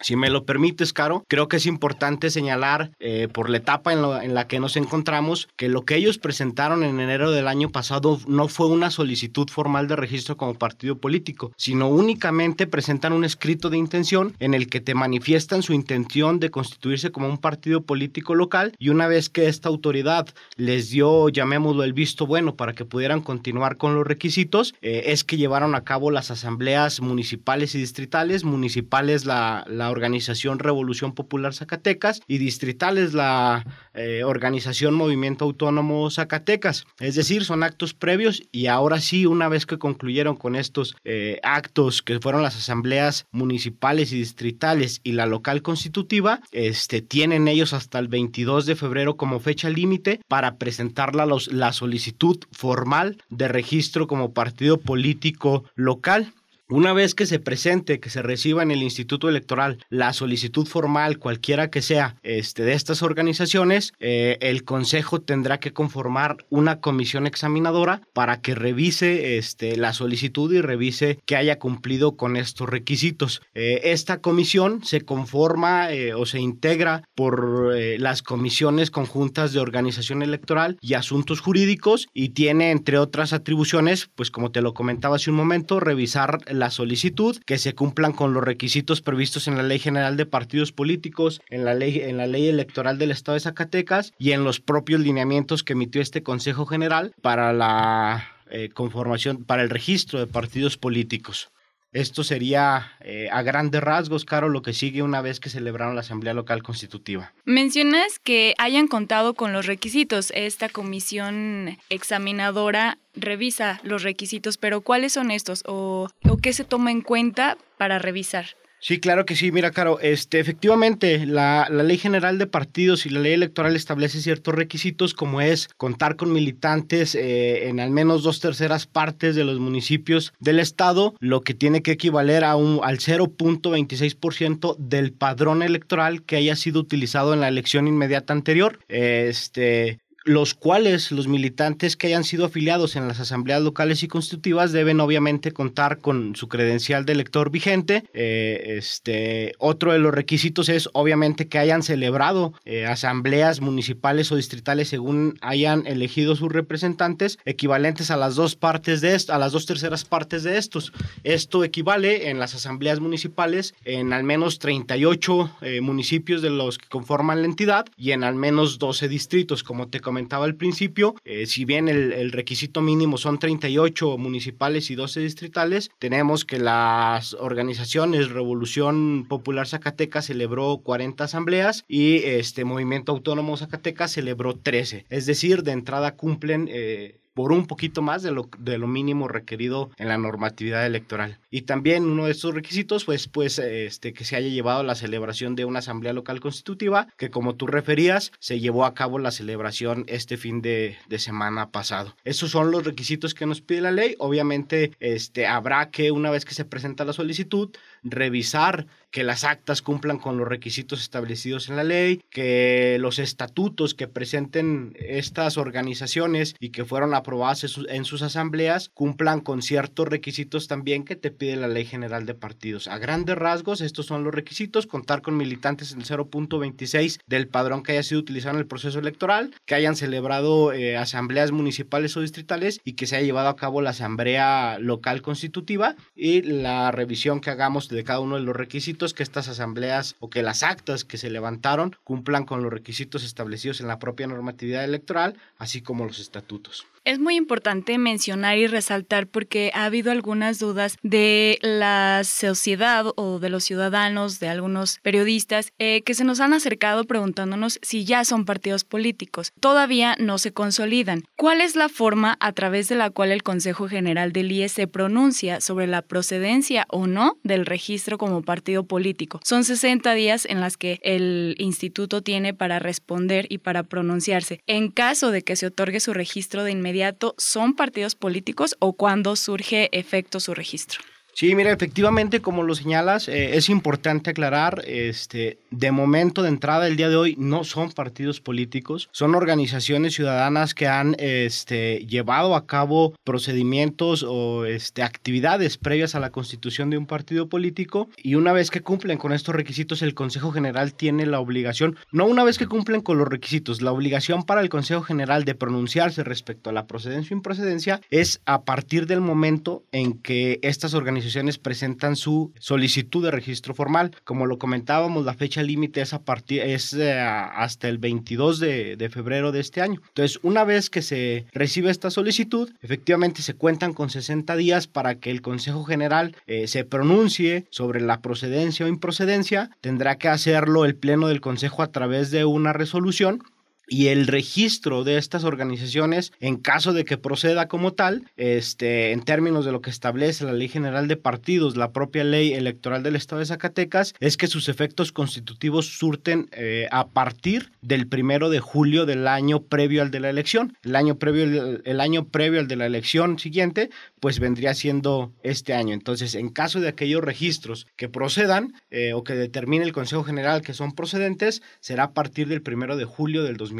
Si 0.02 0.17
me 0.17 0.31
lo 0.31 0.44
permites, 0.44 0.94
Caro, 0.94 1.25
creo 1.29 1.49
que 1.49 1.58
es 1.58 1.67
importante 1.67 2.31
señalar 2.31 2.91
eh, 3.00 3.29
por 3.31 3.50
la 3.50 3.58
etapa 3.58 3.93
en, 3.93 4.35
la 4.35 4.47
que 4.47 4.58
nos 4.58 4.76
encontramos 4.76 5.49
que 5.56 5.69
lo 5.69 5.85
que 5.85 5.97
ellos 5.97 6.17
presentaron 6.17 6.82
en 6.82 7.00
enero 7.00 7.31
del 7.31 7.47
año 7.47 7.69
pasado 7.69 8.19
no 8.26 8.49
fue 8.49 8.69
una 8.69 8.91
solicitud 8.91 9.49
formal 9.49 9.88
de 9.88 9.97
registro 9.97 10.38
como 10.38 10.55
partido 10.55 10.97
político, 10.97 11.52
sino 11.56 11.88
únicamente 11.88 12.67
presentan 12.67 13.12
un 13.12 13.25
escrito 13.25 13.69
de 13.69 13.76
intención 13.76 14.35
en 14.41 14.55
el 14.55 14.69
que 14.69 14.81
te 14.81 14.94
manifiestan 14.94 15.62
su 15.62 15.75
intención 15.75 16.41
de 16.41 16.50
constituirse 16.50 17.11
como 17.11 17.29
un 17.29 17.38
partido 17.38 17.82
político 17.82 18.35
local 18.35 18.73
y 18.79 18.88
una 18.88 19.06
vez 19.06 19.29
que 19.29 19.49
esta 19.49 19.69
autoridad 19.69 20.29
les 20.56 20.88
dio, 20.88 21.29
llamémoslo, 21.29 21.85
el 21.85 21.93
visto 21.93 22.26
bueno 22.26 22.56
para 22.56 22.73
que 22.73 22.87
pudieran 22.87 23.20
continuar 23.20 23.76
con 23.76 23.94
los 23.94 24.06
requisitos, 24.06 24.75
eh, 24.81 25.05
es 25.06 25.25
que 25.25 25.37
llevaron 25.37 25.75
a 25.75 25.85
cabo 25.85 26.11
las 26.11 26.31
asambleas 26.31 27.03
municipales 27.03 27.75
y 27.75 27.79
distritales, 27.79 28.44
municipales 28.44 29.26
la 29.26 29.89
organización 29.90 30.58
Revolución 30.58 31.14
Popular 31.14 31.54
Zacatecas 31.54 32.22
y 32.26 32.38
distritales 32.38 33.14
la 33.14 33.64
eh, 33.94 34.22
organización 34.25 34.94
Movimiento 34.94 35.44
Autónomo 35.44 36.10
Zacatecas. 36.10 36.87
Es 36.98 37.14
decir, 37.14 37.44
son 37.44 37.62
actos 37.62 37.94
previos 37.94 38.42
y 38.52 38.66
ahora 38.66 39.00
sí, 39.00 39.26
una 39.26 39.48
vez 39.48 39.66
que 39.66 39.78
concluyeron 39.78 40.37
con 40.37 40.56
estos 40.56 40.96
eh, 41.04 41.40
actos 41.42 42.02
que 42.02 42.20
fueron 42.20 42.42
las 42.42 42.56
asambleas 42.56 43.26
municipales 43.31 44.12
y 44.12 44.19
distritales 44.19 45.00
y 45.02 45.12
la 45.12 45.26
local 45.26 45.62
constitutiva, 45.62 46.40
este, 46.52 47.02
tienen 47.02 47.48
ellos 47.48 47.72
hasta 47.72 47.98
el 47.98 48.08
22 48.08 48.66
de 48.66 48.76
febrero 48.76 49.16
como 49.16 49.40
fecha 49.40 49.70
límite 49.70 50.20
para 50.28 50.56
presentar 50.56 51.14
la, 51.14 51.26
la 51.50 51.72
solicitud 51.72 52.38
formal 52.52 53.19
de 53.28 53.48
registro 53.48 54.06
como 54.06 54.32
partido 54.32 54.78
político 54.78 55.64
local. 55.75 56.32
Una 56.70 56.93
vez 56.93 57.17
que 57.17 57.26
se 57.26 57.40
presente, 57.40 57.99
que 57.99 58.11
se 58.11 58.22
reciba 58.22 58.62
en 58.62 58.70
el 58.70 58.84
Instituto 58.84 59.28
Electoral 59.28 59.84
la 59.88 60.12
solicitud 60.12 60.69
formal, 60.69 61.19
cualquiera 61.19 61.69
que 61.69 61.82
sea, 61.82 62.14
este, 62.22 62.62
de 62.62 62.75
estas 62.75 63.02
organizaciones, 63.02 63.93
eh, 63.99 64.38
el 64.40 64.62
Consejo 64.62 65.20
tendrá 65.20 65.58
que 65.58 65.72
conformar 65.72 66.37
una 66.49 66.81
comisión 66.81 67.26
examinadora 67.26 68.02
para 68.12 68.40
que 68.40 68.55
revise 68.55 69.37
este, 69.37 69.76
la 69.76 69.93
solicitud 69.93 70.52
y 70.52 70.61
revise 70.61 71.19
que 71.26 71.34
haya 71.34 71.58
cumplido 71.58 72.17
con 72.17 72.37
estos 72.37 72.69
requisitos. 72.69 73.43
Eh, 73.52 73.81
esta 73.87 74.20
comisión 74.20 74.84
se 74.84 75.00
conforma 75.00 75.90
eh, 75.90 76.14
o 76.14 76.25
se 76.25 76.38
integra 76.38 77.02
por 77.17 77.75
las 77.99 78.22
comisiones 78.22 78.90
conjuntas 78.90 79.52
de 79.52 79.61
organización 79.61 80.22
electoral 80.22 80.78
y 80.81 80.94
asuntos 80.94 81.40
jurídicos 81.40 82.06
y 82.14 82.31
tiene, 82.31 82.70
entre 82.70 82.99
otras 82.99 83.32
atribuciones, 83.32 84.08
pues 84.14 84.31
como 84.31 84.52
te 84.52 84.62
lo 84.62 84.72
comentaba 84.72 85.17
hace 85.17 85.31
un 85.31 85.37
momento, 85.37 85.81
revisar 85.81 86.38
la 86.59 86.59
solicitud, 86.68 87.38
que 87.46 87.56
se 87.56 87.74
cumplan 87.74 88.12
con 88.12 88.34
los 88.34 88.44
requisitos 88.44 89.00
previstos 89.00 89.48
en 89.48 89.56
la 89.56 89.62
Ley 89.62 89.78
General 89.78 90.18
de 90.18 90.26
Partidos 90.26 90.72
Políticos, 90.72 91.40
en 91.48 91.64
la 91.64 91.72
ley, 91.72 92.00
en 92.00 92.19
la 92.19 92.26
ley 92.26 92.48
electoral 92.48 92.98
del 92.98 93.12
Estado 93.12 93.34
de 93.34 93.40
Zacatecas 93.40 94.12
y 94.19 94.32
en 94.32 94.44
los 94.44 94.60
propios 94.60 95.00
lineamientos 95.00 95.62
que 95.62 95.72
emitió 95.72 96.02
este 96.02 96.22
Consejo 96.22 96.67
General 96.67 97.14
para 97.22 97.55
la 97.55 98.29
eh, 98.50 98.69
conformación, 98.69 99.44
para 99.44 99.62
el 99.62 99.70
registro 99.70 100.19
de 100.19 100.26
partidos 100.26 100.76
políticos. 100.76 101.50
Esto 101.93 102.23
sería 102.23 102.93
eh, 103.01 103.29
a 103.32 103.43
grandes 103.43 103.81
rasgos, 103.81 104.25
Caro, 104.25 104.49
lo 104.49 104.63
que 104.63 104.73
sigue 104.73 105.03
una 105.03 105.23
vez 105.23 105.41
que 105.41 105.51
celebraron 105.51 105.97
la 105.97 106.03
Asamblea 106.03 106.35
Local 106.35 106.63
Constitutiva. 106.63 107.32
Mencionas 107.44 108.20
que 108.20 108.55
hayan 108.59 108.87
contado 108.87 109.35
con 109.35 109.53
los 109.53 109.67
requisitos. 109.67 110.31
Esta 110.37 110.69
comisión 110.69 111.79
examinadora 111.89 112.99
revisa 113.15 113.81
los 113.82 114.05
requisitos, 114.05 114.56
pero 114.56 114.82
¿cuáles 114.82 115.15
son 115.15 115.32
estos 115.32 115.65
o, 115.67 116.09
o 116.29 116.37
qué 116.37 116.53
se 116.53 116.65
toma 116.65 116.93
en 116.93 117.01
cuenta 117.01 117.59
para 117.77 117.99
revisar? 117.99 118.47
Sí, 118.82 118.99
claro 118.99 119.27
que 119.27 119.37
sí. 119.37 119.53
Mira, 119.53 119.72
Caro, 119.72 120.01
este, 120.01 120.41
efectivamente, 120.41 121.27
la, 121.27 121.69
Ley 121.70 121.99
General 121.99 122.39
de 122.39 122.46
Partidos 122.46 123.05
y 123.05 123.10
la 123.10 123.20
Ley 123.20 123.34
Electoral 123.34 123.77
establece 123.77 124.22
ciertos 124.22 124.55
requisitos, 124.55 125.13
como 125.13 125.43
es 125.43 125.69
contar 125.77 126.17
con 126.17 126.32
militantes 126.32 127.15
eh, 127.15 127.69
en 127.69 127.79
al 127.79 127.91
menos 127.91 128.22
dos 128.22 128.41
terceras 128.41 128.87
partes 128.87 129.37
de 129.37 129.44
los 129.44 129.60
municipios 129.60 130.32
del 130.39 130.58
Estado, 130.60 131.15
lo 131.20 131.43
que 131.43 131.53
tiene 131.53 131.82
que 131.82 131.93
equivaler 131.93 132.43
a 132.43 132.56
un, 132.56 132.81
al 132.82 132.99
0.26% 132.99 134.77
del 134.79 135.13
padrón 135.13 135.63
electoral 135.63 136.22
que 136.22 136.37
haya 136.37 136.56
sido 136.56 136.81
utilizado 136.81 137.34
en 137.34 137.41
la 137.41 137.49
elección 137.49 137.87
inmediata 137.87 138.32
anterior. 138.32 138.79
Este, 138.89 140.01
los 140.24 140.55
cuales 140.55 141.12
los 141.12 141.29
militantes 141.29 141.96
que 141.96 142.08
hayan 142.08 142.24
sido 142.24 142.44
afiliados 142.46 142.96
en 142.96 143.08
las 143.08 143.20
asambleas 143.20 143.62
locales 143.62 144.03
y 144.03 144.08
constitutivas 144.08 144.72
deben 144.72 145.00
obviamente 145.00 145.53
contar 145.53 145.98
con 145.98 146.36
su 146.36 146.48
credencial 146.48 147.06
de 147.06 147.12
elector 147.12 147.50
vigente. 147.50 148.05
Eh, 148.12 148.77
este, 148.77 149.55
otro 149.58 149.93
de 149.93 149.98
los 149.98 150.12
requisitos 150.12 150.69
es 150.69 150.89
obviamente 150.93 151.48
que 151.48 151.58
hayan 151.58 151.82
celebrado 151.82 152.53
eh, 152.65 152.86
asambleas 152.86 153.60
municipales 153.60 154.31
o 154.31 154.36
distritales 154.36 154.89
según 154.89 155.39
hayan 155.41 155.86
elegido 155.86 156.36
sus 156.36 156.53
representantes, 156.53 157.39
equivalentes 157.44 158.10
a 158.10 158.17
las 158.17 158.34
dos 158.34 158.56
partes 158.56 159.00
de 159.00 159.15
esto, 159.15 159.32
a 159.32 159.39
las 159.39 159.53
dos 159.53 159.67
terceras 159.67 160.05
partes 160.05 160.43
de 160.43 160.58
estos. 160.58 160.93
Esto 161.24 161.65
equivale 161.65 162.29
en 162.29 162.39
las 162.39 162.55
asambleas 162.55 163.00
municipales 163.00 163.74
en 163.84 164.12
al 164.12 164.24
menos 164.24 164.58
38 164.58 165.50
eh, 165.62 165.81
municipios 165.81 166.43
de 166.43 166.50
los 166.50 166.79
que 166.79 166.89
conforman 166.89 167.41
la 167.41 167.46
entidad 167.46 167.86
y 167.96 168.12
en 168.12 168.24
al 168.24 168.34
menos 168.34 168.79
12 168.79 169.08
distritos, 169.08 169.62
como 169.62 169.89
te 169.89 170.00
comenté 170.00 170.19
comentaba 170.20 170.44
al 170.44 170.55
principio, 170.55 171.15
eh, 171.24 171.46
si 171.46 171.65
bien 171.65 171.89
el, 171.89 172.31
requisito 172.31 172.82
mínimo 172.82 173.17
son 173.17 173.39
38 173.39 174.19
municipales 174.19 174.91
y 174.91 174.94
12 174.94 175.20
distritales, 175.20 175.91
tenemos 175.98 176.44
que 176.44 176.58
las 176.58 177.32
organizaciones 177.32 178.29
Revolución 178.29 179.24
Popular 179.27 179.67
Zacatecas 179.67 180.27
celebró 180.27 180.77
40 180.84 181.24
asambleas 181.24 181.86
y 181.89 182.17
este 182.17 182.67
Movimiento 182.67 183.12
Autónomo 183.12 183.56
Zacatecas 183.56 184.12
celebró 184.12 184.55
13. 184.56 185.06
Es 185.08 185.24
decir, 185.24 185.62
de 185.62 185.72
entrada 185.72 186.17
cumplen 186.17 186.69
eh, 186.70 187.17
por 187.41 187.53
un 187.53 187.67
poquito 187.67 188.03
más 188.03 188.23
de 188.23 188.32
lo, 188.32 188.51
de 188.59 188.77
lo 188.77 188.87
mínimo 188.87 189.27
requerido 189.27 189.91
en 189.97 190.09
la 190.09 190.19
normatividad 190.19 190.85
electoral. 190.85 191.39
Y 191.51 191.63
también 191.63 192.05
uno 192.05 192.27
de 192.27 192.32
estos 192.32 192.55
requisitos, 192.55 193.06
pues, 193.06 193.29
pues 193.29 193.59
este, 193.59 194.13
que 194.13 194.27
se 194.27 194.37
haya 194.37 194.49
llevado 194.49 194.82
la 194.82 194.94
celebración 194.94 195.56
de 195.56 195.65
una 195.65 195.79
asamblea 195.79 196.13
local 196.13 196.39
constitutiva, 196.41 197.09
que 197.17 197.31
como 197.31 197.55
tú 197.55 197.67
referías, 197.67 198.31
se 198.41 198.61
llevó 198.61 198.85
a 198.85 198.93
cabo 198.93 199.19
la 199.19 199.31
celebración 199.31 200.05
este 200.06 200.37
fin 200.37 200.61
de, 200.61 200.99
semana 201.17 201.70
pasado. 201.70 202.15
Esos 202.25 202.51
son 202.51 202.70
los 202.70 202.85
requisitos 202.85 203.32
que 203.32 203.47
nos 203.47 203.63
pide 203.63 203.81
la 203.81 203.91
ley. 203.91 204.17
Obviamente, 204.19 204.93
este, 205.01 205.47
habrá 205.47 205.89
que, 205.91 206.11
una 206.11 206.31
vez 206.31 206.44
que 206.44 206.53
se 206.53 206.67
presenta 206.67 207.06
la 207.06 207.15
solicitud, 207.15 207.70
revisar 208.02 208.86
que 209.10 209.24
las 209.24 209.44
actas 209.44 209.82
cumplan 209.82 210.19
con 210.19 210.36
los 210.36 210.46
requisitos 210.46 211.00
establecidos 211.00 211.69
en 211.69 211.76
la 211.76 211.84
ley, 211.84 212.22
que 212.30 212.96
los 213.00 213.19
estatutos 213.19 213.94
que 213.94 214.08
presenten 214.08 214.94
estas 214.98 215.56
organizaciones 215.56 216.54
y 216.60 216.70
que 216.70 216.84
fueron 216.84 217.14
aprobadas 217.14 217.66
en 217.88 218.04
sus 218.04 218.22
asambleas 218.22 218.90
cumplan 218.94 219.40
con 219.40 219.62
ciertos 219.62 220.08
requisitos 220.08 220.69
también 220.69 221.04
que 221.04 221.16
te 221.16 221.30
pide 221.30 221.56
la 221.56 221.69
Ley 221.69 221.84
General 221.84 222.24
de 222.26 222.34
Partidos. 222.34 222.88
A 222.88 222.98
grandes 222.98 223.36
rasgos, 223.36 223.80
estos 223.80 224.06
son 224.06 224.24
los 224.24 224.34
requisitos, 224.34 224.86
contar 224.86 225.22
con 225.22 225.36
militantes 225.36 225.92
en 225.92 226.00
el 226.00 226.06
0.26 226.06 227.19
del 227.26 227.48
padrón 227.48 227.82
que 227.82 227.92
haya 227.92 228.02
sido 228.02 228.20
utilizado 228.20 228.54
en 228.54 228.60
el 228.60 228.66
proceso 228.66 228.98
electoral, 228.98 229.54
que 229.66 229.74
hayan 229.74 229.96
celebrado 229.96 230.72
eh, 230.72 230.96
asambleas 230.96 231.52
municipales 231.52 232.16
o 232.16 232.20
distritales 232.20 232.80
y 232.84 232.92
que 232.92 233.06
se 233.06 233.16
haya 233.16 233.26
llevado 233.26 233.48
a 233.48 233.56
cabo 233.56 233.82
la 233.82 233.90
asamblea 233.90 234.78
local 234.78 235.22
constitutiva 235.22 235.96
y 236.14 236.42
la 236.42 236.90
revisión 236.92 237.40
que 237.40 237.50
hagamos 237.50 237.90
de 237.94 238.05
cada 238.05 238.20
uno 238.20 238.37
de 238.37 238.43
los 238.43 238.56
requisitos 238.56 239.15
que 239.15 239.23
estas 239.23 239.49
asambleas 239.49 240.17
o 240.20 240.31
que 240.31 240.43
las 240.43 240.63
actas 240.63 241.05
que 241.05 241.19
se 241.19 241.31
levantaron 241.31 241.97
cumplan 242.05 242.44
con 242.44 242.63
los 242.63 242.73
requisitos 242.73 243.25
establecidos 243.25 243.81
en 243.81 243.89
la 243.89 243.99
propia 243.99 244.27
normatividad 244.27 244.85
electoral, 244.85 245.37
así 245.59 245.82
como 245.82 246.05
los 246.05 246.19
estatutos. 246.19 246.87
Es 247.02 247.19
muy 247.19 247.36
importante 247.36 247.96
mencionar 247.96 248.58
y 248.58 248.66
resaltar 248.66 249.26
porque 249.26 249.70
ha 249.74 249.86
habido 249.86 250.12
algunas 250.12 250.58
dudas 250.58 250.98
de 251.02 251.58
la 251.62 252.20
sociedad 252.24 253.06
o 253.16 253.38
de 253.38 253.48
los 253.48 253.64
ciudadanos, 253.64 254.38
de 254.38 254.48
algunos 254.48 254.98
periodistas, 254.98 255.72
eh, 255.78 256.02
que 256.02 256.12
se 256.12 256.24
nos 256.24 256.40
han 256.40 256.52
acercado 256.52 257.04
preguntándonos 257.04 257.78
si 257.80 258.04
ya 258.04 258.26
son 258.26 258.44
partidos 258.44 258.84
políticos. 258.84 259.52
Todavía 259.60 260.14
no 260.19 260.36
se 260.36 260.52
consolidan. 260.52 261.22
¿Cuál 261.36 261.62
es 261.62 261.74
la 261.74 261.88
forma 261.88 262.36
a 262.38 262.52
través 262.52 262.90
de 262.90 262.96
la 262.96 263.08
cual 263.08 263.32
el 263.32 263.42
Consejo 263.42 263.88
General 263.88 264.32
del 264.32 264.52
IE 264.52 264.69
se 264.69 264.86
pronuncia 264.86 265.62
sobre 265.62 265.86
la 265.86 266.02
procedencia 266.02 266.84
o 266.90 267.06
no 267.06 267.38
del 267.42 267.64
registro 267.64 268.19
como 268.19 268.42
partido 268.42 268.84
político? 268.84 269.40
Son 269.42 269.64
60 269.64 270.12
días 270.12 270.44
en 270.44 270.60
las 270.60 270.76
que 270.76 271.00
el 271.02 271.54
instituto 271.58 272.20
tiene 272.20 272.52
para 272.52 272.78
responder 272.78 273.46
y 273.48 273.56
para 273.56 273.84
pronunciarse. 273.84 274.60
En 274.66 274.90
caso 274.90 275.30
de 275.30 275.40
que 275.40 275.56
se 275.56 275.64
otorgue 275.64 276.00
su 276.00 276.12
registro 276.12 276.62
de 276.62 276.72
inmediato, 276.72 276.90
son 277.39 277.75
partidos 277.75 278.15
políticos 278.15 278.77
o 278.79 278.93
cuando 278.93 279.37
surge 279.37 279.89
efecto 279.93 280.41
su 280.41 280.55
registro? 280.55 281.01
Sí, 281.34 281.55
mira, 281.55 281.72
efectivamente, 281.72 282.41
como 282.41 282.63
lo 282.63 282.75
señalas, 282.75 283.29
eh, 283.29 283.56
es 283.56 283.69
importante 283.69 284.31
aclarar, 284.31 284.82
este, 284.87 285.58
de 285.70 285.91
momento 285.93 286.43
de 286.43 286.49
entrada 286.49 286.87
el 286.87 286.96
día 286.96 287.08
de 287.08 287.17
hoy 287.17 287.37
no 287.39 287.65
son 287.65 287.93
partidos 287.93 288.41
políticos, 288.41 289.08
son 289.13 289.34
organizaciones 289.34 290.15
ciudadanas 290.15 290.75
que 290.75 290.89
han 290.89 291.17
este, 291.19 292.05
llevado 292.06 292.55
a 292.55 292.67
cabo 292.67 293.15
procedimientos 293.25 294.25
o 294.27 294.65
este, 294.65 295.03
actividades 295.03 295.79
previas 295.79 296.15
a 296.15 296.20
la 296.20 296.31
constitución 296.31 296.91
de 296.91 296.99
un 296.99 297.06
partido 297.06 297.49
político 297.49 298.08
y 298.17 298.34
una 298.34 298.53
vez 298.53 298.70
que 298.70 298.82
cumplen 298.82 299.19
con 299.19 299.32
estos 299.32 299.55
requisitos 299.55 300.03
el 300.03 300.15
Consejo 300.15 300.53
General 300.53 300.94
tiene 300.94 301.27
la 301.27 301.41
obligación, 301.41 301.96
no 302.13 302.27
una 302.27 302.44
vez 302.44 302.58
que 302.58 302.67
cumplen 302.67 303.01
con 303.01 303.19
los 303.19 303.29
requisitos, 303.29 303.82
la 303.82 303.93
obligación 303.93 304.44
para 304.44 304.60
el 304.60 304.69
Consejo 304.69 305.03
General 305.03 305.44
de 305.44 305.55
pronunciarse 305.55 306.25
respecto 306.25 306.70
a 306.70 306.72
la 306.72 306.87
procedencia 306.87 307.34
o 307.34 307.39
improcedencia 307.39 308.01
es 308.10 308.41
a 308.46 308.63
partir 308.63 309.06
del 309.06 309.20
momento 309.20 309.84
en 309.93 310.15
que 310.15 310.58
estas 310.63 310.94
organizaciones 310.94 311.19
organizaciones 311.20 311.58
presentan 311.58 312.17
su 312.17 312.53
solicitud 312.58 313.22
de 313.24 313.31
registro 313.31 313.74
formal. 313.74 314.10
Como 314.24 314.46
lo 314.46 314.58
comentábamos, 314.58 315.24
la 315.24 315.34
fecha 315.34 315.62
límite 315.62 316.00
es, 316.00 316.15
a 316.15 316.22
partir, 316.22 316.62
es 316.62 316.94
eh, 316.94 317.12
hasta 317.12 317.89
el 317.89 317.98
22 317.98 318.58
de, 318.58 319.10
febrero 319.12 319.53
de 319.53 319.60
este 319.60 319.82
año. 319.82 320.00
Entonces, 320.08 320.39
una 320.43 320.65
vez 320.65 320.89
que 320.89 321.03
se 321.03 321.46
recibe 321.53 321.91
esta 321.91 322.10
solicitud, 322.10 322.70
efectivamente 322.81 323.43
se 323.43 323.55
cuentan 323.55 323.93
con 323.93 324.08
60 324.08 324.56
días 324.56 324.86
para 324.86 325.17
que 325.17 325.31
el 325.31 325.43
Consejo 325.43 325.84
General 325.84 326.34
eh, 326.46 326.67
se 326.69 326.84
pronuncie 326.84 327.67
sobre 327.70 328.00
la 328.00 328.20
procedencia 328.20 328.86
o 328.86 328.89
improcedencia. 328.89 329.70
Tendrá 329.81 330.17
que 330.17 330.29
hacerlo 330.29 330.84
el 330.84 330.96
Pleno 330.96 331.29
del 331.29 331.41
Consejo 331.41 331.82
a 331.82 331.93
través 331.93 332.31
de 332.31 332.44
una 332.44 332.72
resolución 332.72 333.43
y 333.91 334.06
el 334.06 334.29
registro 334.29 335.03
de 335.03 335.19
estas 335.19 335.43
organizaciones 335.43 336.32
en 336.39 336.56
caso 336.56 336.93
de 336.93 337.05
que 337.05 337.19
proceda 337.19 337.67
como 337.67 337.93
tal, 337.93 338.23
este, 338.37 339.11
en 339.11 339.23
términos 339.23 339.65
de 339.65 339.73
lo 339.73 339.81
que 339.82 339.91
establece 339.91 340.44
la 340.44 340.53
Ley 340.53 340.69
General 340.69 341.09
de 341.09 341.17
Partidos, 341.17 341.77
la 341.77 341.91
propia 341.91 342.23
Ley 342.23 342.53
Electoral 342.53 343.03
del 343.03 343.17
Estado 343.17 343.41
de 343.41 343.47
Zacatecas, 343.47 344.15
es 344.20 344.37
que 344.37 344.47
sus 344.47 344.69
efectos 344.69 345.11
constitutivos 345.11 345.99
surten 345.99 346.49
eh, 346.53 346.87
a 346.93 347.09
partir 347.09 347.73
del 347.82 348.06
primero 348.06 348.49
de 348.49 348.61
julio 348.61 349.06
del 349.06 349.27
año 349.27 349.65
previo 349.65 350.03
al 350.03 350.13
de 350.13 350.20
la 350.20 350.31
elección. 350.31 350.77
El 350.85 350.94
año 350.94 351.17
previo, 351.17 351.81
el 351.85 352.01
año 352.01 352.29
previo 352.29 352.61
al 352.61 352.69
de 352.69 352.77
la 352.77 352.87
elección 352.87 353.41
siguiente, 353.41 353.91
pues 354.20 354.39
vendría 354.39 354.73
siendo 354.75 355.32
este 355.43 355.75
año. 355.75 355.94
Entonces, 355.94 356.37
en 356.37 356.51
caso 356.51 356.79
de 356.79 356.89
aquellos 356.89 357.25
registros 357.25 357.89
que 357.97 358.09
procedan 358.09 358.73
eh, 358.93 359.15
o 359.15 359.25
que 359.25 359.35
determine 359.35 359.85
el 359.85 359.93
Consejo 359.93 360.23
General 360.23 360.63
que 360.63 360.75
son 360.75 360.93
procedentes, 360.93 361.61
será 361.81 362.05
a 362.05 362.13
partir 362.13 362.47
del 362.47 362.63
primero 362.63 362.97
de 362.97 363.05
julio 363.05 363.43
del 363.43 363.56
2020. 363.56 363.80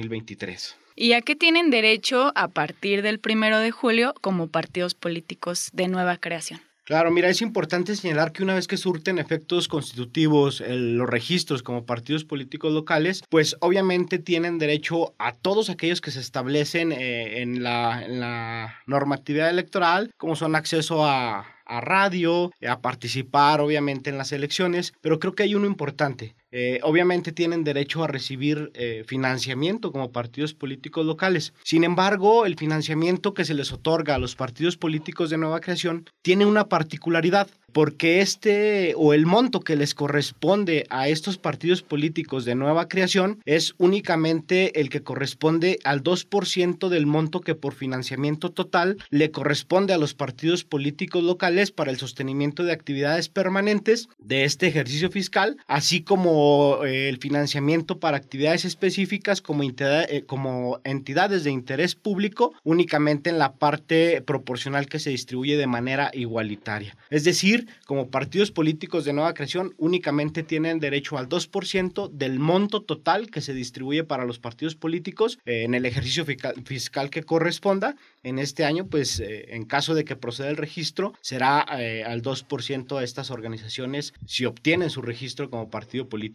¿Y 0.97 1.13
a 1.13 1.23
qué 1.23 1.35
tienen 1.37 1.71
derecho 1.71 2.33
a 2.35 2.49
partir 2.49 3.03
del 3.03 3.21
primero 3.21 3.59
de 3.59 3.71
julio 3.71 4.15
como 4.21 4.49
partidos 4.49 4.95
políticos 4.95 5.71
de 5.73 5.89
nueva 5.89 6.17
creación? 6.19 6.61
Claro, 6.91 7.13
mira, 7.13 7.29
es 7.29 7.41
importante 7.41 7.95
señalar 7.95 8.33
que 8.33 8.43
una 8.43 8.55
vez 8.55 8.67
que 8.67 8.77
surten 8.77 9.21
efectos 9.21 9.69
constitutivos 9.69 10.61
los 10.67 11.09
registros 11.09 11.63
como 11.63 11.87
partidos 11.87 12.25
políticos 12.25 12.73
locales, 12.73 13.23
pues 13.29 13.57
obviamente 13.61 14.19
tienen 14.19 14.59
derecho 14.59 15.15
a 15.19 15.33
todos 15.33 15.71
aquellos 15.71 16.01
que 16.01 16.11
se 16.11 16.19
establecen 16.19 16.91
eh, 16.91 17.43
en, 17.43 17.63
la, 17.63 18.05
en 18.05 18.19
la 18.19 18.75
normatividad 18.87 19.51
electoral, 19.51 20.11
como 20.17 20.35
son 20.35 20.57
acceso 20.57 21.07
a, 21.07 21.47
a 21.65 21.81
radio, 21.81 22.51
a 22.69 22.81
participar 22.81 23.61
obviamente 23.61 24.11
en 24.11 24.19
las 24.19 24.33
elecciones, 24.33 24.93
pero 25.01 25.21
creo 25.21 25.37
que 25.37 25.45
hay 25.45 25.55
uno 25.55 25.67
importante. 25.67 26.35
Eh, 26.53 26.81
obviamente 26.83 27.33
tienen 27.33 27.65
derecho 27.65 28.03
a 28.03 28.09
recibir 28.09 28.71
eh, 28.75 29.05
financiamiento 29.07 29.93
como 29.93 30.13
partidos 30.13 30.55
políticos 30.55 31.07
locales. 31.07 31.53
Sin 31.63 31.85
embargo, 31.85 32.47
el 32.47 32.57
financiamiento 32.57 33.35
que 33.35 33.45
se 33.45 33.55
les 33.55 33.73
otorga 33.73 34.15
a 34.15 34.19
los 34.19 34.35
partidos 34.35 34.77
políticos 34.77 35.31
de 35.31 35.39
nueva 35.39 35.61
creación 35.61 36.07
tiene 36.23 36.47
una 36.47 36.69
particularidad 36.69 37.49
porque 37.73 38.21
este 38.21 38.95
o 38.97 39.15
el 39.15 39.27
monto 39.27 39.61
que 39.61 39.77
les 39.77 39.95
corresponde 39.95 40.87
a 40.91 41.09
estos 41.09 41.39
partidos 41.39 41.83
políticos 41.83 42.45
de 42.45 42.55
nueva 42.55 42.89
creación 42.89 43.41
es 43.45 43.75
únicamente 43.79 44.81
el 44.81 44.91
que 44.91 45.03
corresponde 45.03 45.79
al 45.85 46.03
2% 46.03 46.89
del 46.89 47.07
monto 47.07 47.41
que 47.41 47.55
por 47.55 47.75
financiamiento 47.75 48.51
total 48.51 48.97
le 49.11 49.31
corresponde 49.31 49.93
a 49.93 49.99
los 49.99 50.15
partidos 50.15 50.65
políticos 50.65 51.23
locales 51.23 51.71
para 51.71 51.91
el 51.91 51.99
sostenimiento 51.99 52.65
de 52.65 52.73
actividades 52.73 53.29
permanentes 53.29 54.09
de 54.19 54.45
este 54.45 54.67
ejercicio 54.67 55.11
fiscal, 55.11 55.57
así 55.67 56.03
eh, 56.85 57.09
el 57.09 57.19
financiamiento 57.19 57.99
para 57.99 58.17
actividades 58.17 58.65
específicas 58.65 59.41
como, 59.41 59.63
eh, 59.63 60.25
como 60.27 60.81
entidades 60.85 61.45
de 61.45 61.51
interés 61.51 61.95
público 61.95 62.53
únicamente 62.65 63.31
en 63.31 63.39
la 63.39 63.55
parte 63.55 64.23
proporcional 64.23 64.87
que 64.87 64.99
se 64.99 65.11
distribuye 65.11 65.57
de 65.57 65.67
manera 65.67 66.11
igualitaria. 66.13 66.97
Es 67.11 67.25
decir, 67.25 67.69
como 67.87 68.11
partidos 68.11 68.51
políticos 68.51 69.05
de 69.05 69.13
nueva 69.13 69.35
creación, 69.35 69.75
únicamente 69.79 70.43
tienen 70.43 70.81
derecho 70.81 71.19
al 71.19 71.29
2% 71.29 72.11
del 72.11 72.39
monto 72.39 72.83
total 72.83 73.31
que 73.31 73.41
se 73.41 73.55
distribuye 73.55 74.05
para 74.05 74.25
los 74.25 74.39
partidos 74.39 74.75
políticos 74.75 75.39
eh, 75.45 75.65
en 75.65 75.75
el 75.75 75.87
ejercicio 75.87 76.25
fiscal 76.25 77.11
que 77.11 77.23
corresponda. 77.23 77.97
En 78.23 78.39
este 78.39 78.65
año, 78.65 78.87
pues 78.87 79.19
eh, 79.21 79.55
en 79.55 79.65
caso 79.65 79.95
de 79.95 80.05
que 80.05 80.17
proceda 80.17 80.51
el 80.51 80.57
registro, 80.57 81.15
será 81.21 81.65
eh, 81.79 82.05
al 82.05 82.23
2% 82.23 82.99
a 82.99 83.05
estas 83.05 83.31
organizaciones 83.31 84.13
si 84.27 84.45
obtienen 84.45 84.91
su 84.91 85.03
registro 85.03 85.49
como 85.49 85.71
partido 85.71 86.09
político 86.09 86.30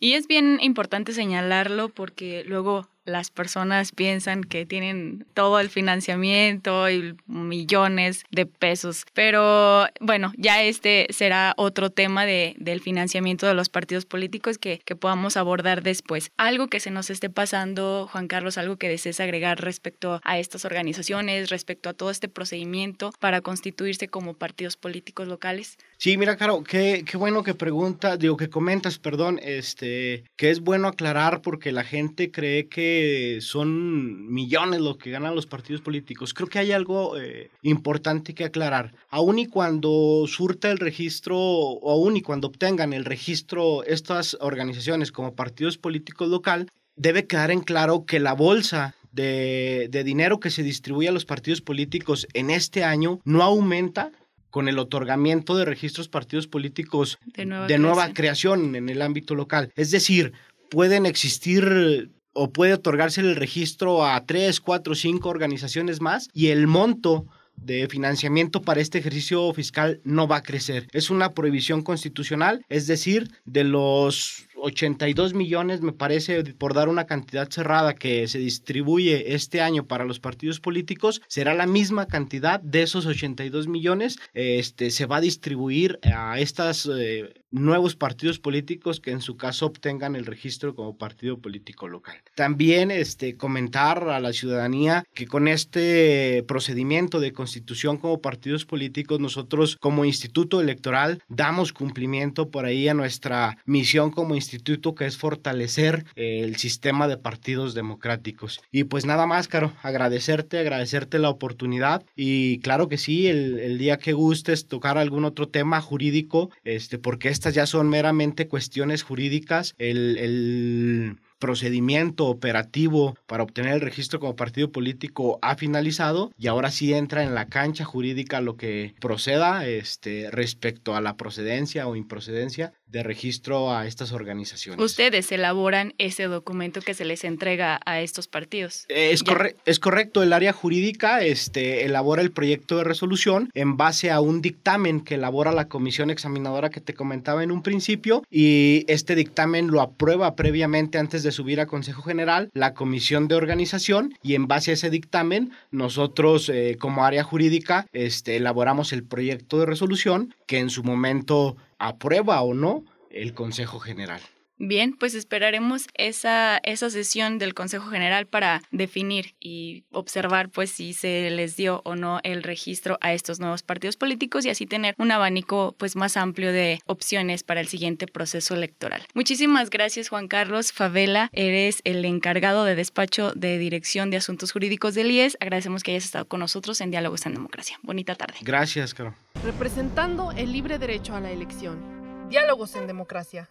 Y 0.00 0.14
es 0.14 0.26
bien 0.26 0.58
importante 0.60 1.12
señalarlo 1.12 1.88
porque 1.88 2.44
luego 2.44 2.88
las 3.04 3.30
personas 3.30 3.92
piensan 3.92 4.44
que 4.44 4.66
tienen 4.66 5.26
todo 5.34 5.60
el 5.60 5.70
financiamiento 5.70 6.88
y 6.90 7.16
millones 7.26 8.24
de 8.30 8.46
pesos. 8.46 9.04
Pero 9.14 9.86
bueno, 10.00 10.32
ya 10.36 10.62
este 10.62 11.06
será 11.10 11.54
otro 11.56 11.90
tema 11.90 12.24
de, 12.24 12.54
del 12.58 12.80
financiamiento 12.80 13.46
de 13.46 13.54
los 13.54 13.68
partidos 13.68 14.04
políticos 14.04 14.58
que, 14.58 14.80
que 14.84 14.96
podamos 14.96 15.36
abordar 15.36 15.82
después. 15.82 16.30
Algo 16.36 16.68
que 16.68 16.80
se 16.80 16.90
nos 16.90 17.10
esté 17.10 17.30
pasando, 17.30 18.08
Juan 18.10 18.28
Carlos, 18.28 18.58
algo 18.58 18.76
que 18.76 18.88
desees 18.88 19.20
agregar 19.20 19.60
respecto 19.60 20.20
a 20.22 20.38
estas 20.38 20.64
organizaciones, 20.64 21.50
respecto 21.50 21.88
a 21.88 21.94
todo 21.94 22.10
este 22.10 22.28
procedimiento 22.28 23.12
para 23.18 23.40
constituirse 23.40 24.08
como 24.08 24.34
partidos 24.34 24.76
políticos 24.76 25.26
locales. 25.28 25.76
Sí, 25.98 26.16
mira, 26.16 26.36
Caro, 26.36 26.62
qué, 26.62 27.04
qué 27.06 27.16
bueno 27.16 27.42
que 27.42 27.54
pregunta, 27.54 28.16
digo 28.16 28.36
que 28.36 28.48
comentas, 28.48 28.98
perdón, 28.98 29.38
este, 29.42 30.24
que 30.36 30.50
es 30.50 30.60
bueno 30.60 30.88
aclarar 30.88 31.42
porque 31.42 31.72
la 31.72 31.84
gente 31.84 32.30
cree 32.30 32.68
que 32.68 32.91
son 33.40 34.32
millones 34.32 34.80
lo 34.80 34.98
que 34.98 35.10
ganan 35.10 35.34
los 35.34 35.46
partidos 35.46 35.80
políticos. 35.80 36.34
Creo 36.34 36.48
que 36.48 36.58
hay 36.58 36.72
algo 36.72 37.18
eh, 37.18 37.50
importante 37.62 38.34
que 38.34 38.44
aclarar. 38.44 38.94
Aún 39.10 39.38
y 39.38 39.46
cuando 39.46 40.24
surta 40.26 40.70
el 40.70 40.78
registro, 40.78 41.38
o 41.38 41.90
aún 41.90 42.16
y 42.16 42.22
cuando 42.22 42.48
obtengan 42.48 42.92
el 42.92 43.04
registro 43.04 43.84
estas 43.84 44.36
organizaciones 44.40 45.12
como 45.12 45.34
partidos 45.34 45.78
políticos 45.78 46.28
local, 46.28 46.68
debe 46.96 47.26
quedar 47.26 47.50
en 47.50 47.60
claro 47.60 48.04
que 48.04 48.20
la 48.20 48.32
bolsa 48.34 48.94
de, 49.12 49.88
de, 49.90 50.04
dinero 50.04 50.40
que 50.40 50.50
se 50.50 50.62
distribuye 50.62 51.08
a 51.08 51.12
los 51.12 51.26
partidos 51.26 51.60
políticos 51.60 52.26
en 52.32 52.50
este 52.50 52.82
año 52.84 53.20
no 53.24 53.42
aumenta 53.42 54.10
con 54.52 54.68
el 54.68 54.78
otorgamiento 54.78 55.56
de 55.56 55.64
registros 55.64 56.08
partidos 56.08 56.46
políticos 56.46 57.18
de 57.24 57.46
nueva, 57.46 57.66
de 57.66 57.78
nueva 57.78 58.12
creación 58.12 58.76
en 58.76 58.88
el 58.90 59.02
ámbito 59.02 59.34
local. 59.34 59.72
Es 59.76 59.90
decir, 59.90 60.34
pueden 60.70 61.06
existir 61.06 62.10
o 62.32 62.50
puede 62.50 62.74
otorgarse 62.74 63.20
el 63.20 63.36
registro 63.36 64.06
a 64.06 64.24
tres, 64.24 64.60
cuatro, 64.60 64.94
cinco 64.94 65.28
organizaciones 65.28 66.00
más 66.00 66.28
y 66.32 66.48
el 66.48 66.66
monto 66.66 67.26
de 67.56 67.86
financiamiento 67.88 68.62
para 68.62 68.80
este 68.80 68.98
ejercicio 68.98 69.52
fiscal 69.52 70.00
no 70.04 70.26
va 70.26 70.36
a 70.36 70.42
crecer. 70.42 70.88
Es 70.92 71.10
una 71.10 71.32
prohibición 71.32 71.82
constitucional, 71.82 72.64
es 72.68 72.86
decir, 72.86 73.30
de 73.44 73.64
los 73.64 74.46
82 74.62 75.34
millones, 75.34 75.80
me 75.80 75.92
parece, 75.92 76.44
por 76.54 76.72
dar 76.72 76.88
una 76.88 77.04
cantidad 77.04 77.50
cerrada 77.50 77.94
que 77.94 78.28
se 78.28 78.38
distribuye 78.38 79.34
este 79.34 79.60
año 79.60 79.86
para 79.86 80.04
los 80.04 80.20
partidos 80.20 80.60
políticos, 80.60 81.20
será 81.26 81.52
la 81.52 81.66
misma 81.66 82.06
cantidad 82.06 82.60
de 82.60 82.82
esos 82.82 83.06
82 83.06 83.66
millones, 83.66 84.18
este, 84.34 84.90
se 84.90 85.06
va 85.06 85.16
a 85.16 85.20
distribuir 85.20 85.98
a 86.04 86.38
estos 86.38 86.88
eh, 86.94 87.34
nuevos 87.50 87.96
partidos 87.96 88.38
políticos 88.38 89.00
que 89.00 89.10
en 89.10 89.20
su 89.20 89.36
caso 89.36 89.66
obtengan 89.66 90.14
el 90.16 90.26
registro 90.26 90.74
como 90.74 90.96
partido 90.96 91.38
político 91.38 91.88
local. 91.88 92.16
También 92.34 92.90
este, 92.90 93.36
comentar 93.36 94.08
a 94.08 94.20
la 94.20 94.32
ciudadanía 94.32 95.04
que 95.12 95.26
con 95.26 95.48
este 95.48 96.44
procedimiento 96.46 97.20
de 97.20 97.32
constitución 97.32 97.98
como 97.98 98.20
partidos 98.20 98.64
políticos, 98.64 99.18
nosotros 99.18 99.76
como 99.80 100.04
instituto 100.04 100.60
electoral 100.60 101.20
damos 101.28 101.72
cumplimiento 101.72 102.50
por 102.50 102.64
ahí 102.64 102.88
a 102.88 102.94
nuestra 102.94 103.58
misión 103.66 104.10
como 104.10 104.34
instituto 104.34 104.51
instituto 104.52 104.94
que 104.94 105.06
es 105.06 105.16
fortalecer 105.16 106.04
el 106.14 106.56
sistema 106.56 107.08
de 107.08 107.16
partidos 107.16 107.74
democráticos. 107.74 108.60
Y 108.70 108.84
pues 108.84 109.06
nada 109.06 109.26
más, 109.26 109.48
Caro, 109.48 109.72
agradecerte, 109.82 110.58
agradecerte 110.58 111.18
la 111.18 111.30
oportunidad 111.30 112.04
y 112.16 112.58
claro 112.60 112.88
que 112.88 112.98
sí, 112.98 113.28
el, 113.28 113.58
el 113.58 113.78
día 113.78 113.98
que 113.98 114.12
gustes 114.12 114.66
tocar 114.66 114.98
algún 114.98 115.24
otro 115.24 115.48
tema 115.48 115.80
jurídico, 115.80 116.50
este, 116.64 116.98
porque 116.98 117.28
estas 117.28 117.54
ya 117.54 117.66
son 117.66 117.88
meramente 117.88 118.48
cuestiones 118.48 119.02
jurídicas, 119.02 119.74
el, 119.78 120.18
el 120.18 121.16
procedimiento 121.42 122.26
operativo 122.26 123.16
para 123.26 123.42
obtener 123.42 123.74
el 123.74 123.80
registro 123.80 124.20
como 124.20 124.36
partido 124.36 124.70
político 124.70 125.40
ha 125.42 125.56
finalizado 125.56 126.30
y 126.38 126.46
ahora 126.46 126.70
sí 126.70 126.94
entra 126.94 127.24
en 127.24 127.34
la 127.34 127.46
cancha 127.46 127.84
jurídica 127.84 128.40
lo 128.40 128.56
que 128.56 128.94
proceda 129.00 129.66
este, 129.66 130.30
respecto 130.30 130.94
a 130.94 131.00
la 131.00 131.16
procedencia 131.16 131.88
o 131.88 131.96
improcedencia 131.96 132.72
de 132.92 133.02
registro 133.02 133.74
a 133.74 133.86
estas 133.86 134.12
organizaciones. 134.12 134.84
Ustedes 134.84 135.32
elaboran 135.32 135.94
ese 135.96 136.24
documento 136.24 136.82
que 136.82 136.92
se 136.92 137.06
les 137.06 137.24
entrega 137.24 137.80
a 137.86 138.00
estos 138.00 138.28
partidos. 138.28 138.84
Es, 138.88 139.22
corre 139.22 139.56
es 139.64 139.80
correcto, 139.80 140.22
el 140.22 140.32
área 140.34 140.52
jurídica 140.52 141.22
este, 141.22 141.84
elabora 141.86 142.20
el 142.20 142.30
proyecto 142.30 142.76
de 142.76 142.84
resolución 142.84 143.50
en 143.54 143.78
base 143.78 144.10
a 144.10 144.20
un 144.20 144.42
dictamen 144.42 145.00
que 145.00 145.14
elabora 145.14 145.52
la 145.52 145.68
comisión 145.68 146.10
examinadora 146.10 146.68
que 146.68 146.82
te 146.82 146.92
comentaba 146.92 147.42
en 147.42 147.50
un 147.50 147.62
principio 147.62 148.22
y 148.30 148.84
este 148.88 149.14
dictamen 149.14 149.68
lo 149.68 149.80
aprueba 149.80 150.36
previamente 150.36 150.98
antes 150.98 151.22
de 151.22 151.32
subir 151.32 151.60
a 151.60 151.66
Consejo 151.66 152.02
General 152.02 152.50
la 152.52 152.74
comisión 152.74 153.26
de 153.26 153.36
organización 153.36 154.14
y 154.22 154.34
en 154.34 154.48
base 154.48 154.72
a 154.72 154.74
ese 154.74 154.90
dictamen 154.90 155.52
nosotros 155.70 156.50
eh, 156.50 156.76
como 156.78 157.06
área 157.06 157.24
jurídica 157.24 157.86
este, 157.92 158.36
elaboramos 158.36 158.92
el 158.92 159.02
proyecto 159.02 159.58
de 159.58 159.66
resolución 159.66 160.34
que 160.46 160.58
en 160.58 160.68
su 160.68 160.84
momento 160.84 161.56
aprueba 161.82 162.40
o 162.42 162.54
no 162.54 162.84
el 163.10 163.34
Consejo 163.34 163.80
General. 163.80 164.20
Bien, 164.58 164.92
pues 164.96 165.14
esperaremos 165.14 165.86
esa, 165.94 166.58
esa 166.62 166.90
sesión 166.90 167.38
del 167.38 167.54
Consejo 167.54 167.90
General 167.90 168.26
para 168.26 168.62
definir 168.70 169.34
y 169.40 169.84
observar 169.90 170.50
pues 170.50 170.70
si 170.70 170.92
se 170.92 171.30
les 171.30 171.56
dio 171.56 171.82
o 171.84 171.96
no 171.96 172.20
el 172.22 172.42
registro 172.42 172.98
a 173.00 173.12
estos 173.12 173.40
nuevos 173.40 173.62
partidos 173.62 173.96
políticos 173.96 174.44
y 174.44 174.50
así 174.50 174.66
tener 174.66 174.94
un 174.98 175.10
abanico 175.10 175.74
pues 175.78 175.96
más 175.96 176.16
amplio 176.16 176.52
de 176.52 176.80
opciones 176.86 177.42
para 177.42 177.60
el 177.60 177.68
siguiente 177.68 178.06
proceso 178.06 178.54
electoral. 178.54 179.02
Muchísimas 179.14 179.70
gracias 179.70 180.08
Juan 180.08 180.28
Carlos 180.28 180.72
Favela, 180.72 181.28
eres 181.32 181.80
el 181.84 182.04
encargado 182.04 182.64
de 182.64 182.74
despacho 182.74 183.32
de 183.34 183.58
Dirección 183.58 184.10
de 184.10 184.18
Asuntos 184.18 184.52
Jurídicos 184.52 184.94
del 184.94 185.10
IES. 185.10 185.36
Agradecemos 185.40 185.82
que 185.82 185.92
hayas 185.92 186.04
estado 186.04 186.26
con 186.26 186.40
nosotros 186.40 186.80
en 186.80 186.90
Diálogos 186.90 187.26
en 187.26 187.34
Democracia. 187.34 187.78
Bonita 187.82 188.14
tarde. 188.14 188.34
Gracias, 188.42 188.94
Caro. 188.94 189.14
Representando 189.44 190.32
el 190.32 190.52
libre 190.52 190.78
derecho 190.78 191.14
a 191.14 191.20
la 191.20 191.30
elección. 191.30 192.28
Diálogos 192.28 192.76
en 192.76 192.86
Democracia. 192.86 193.50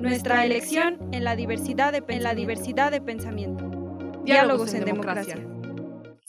Nuestra 0.00 0.44
elección 0.44 0.98
en 1.12 1.24
la 1.24 1.36
diversidad 1.36 1.92
de, 1.92 2.02
en 2.08 2.22
la 2.22 2.34
diversidad 2.34 2.90
de 2.90 3.00
pensamiento. 3.00 3.64
Diálogos, 4.24 4.24
Diálogos 4.24 4.74
en, 4.74 4.78
en 4.80 4.84
democracia. 4.86 5.34
democracia. 5.34 5.49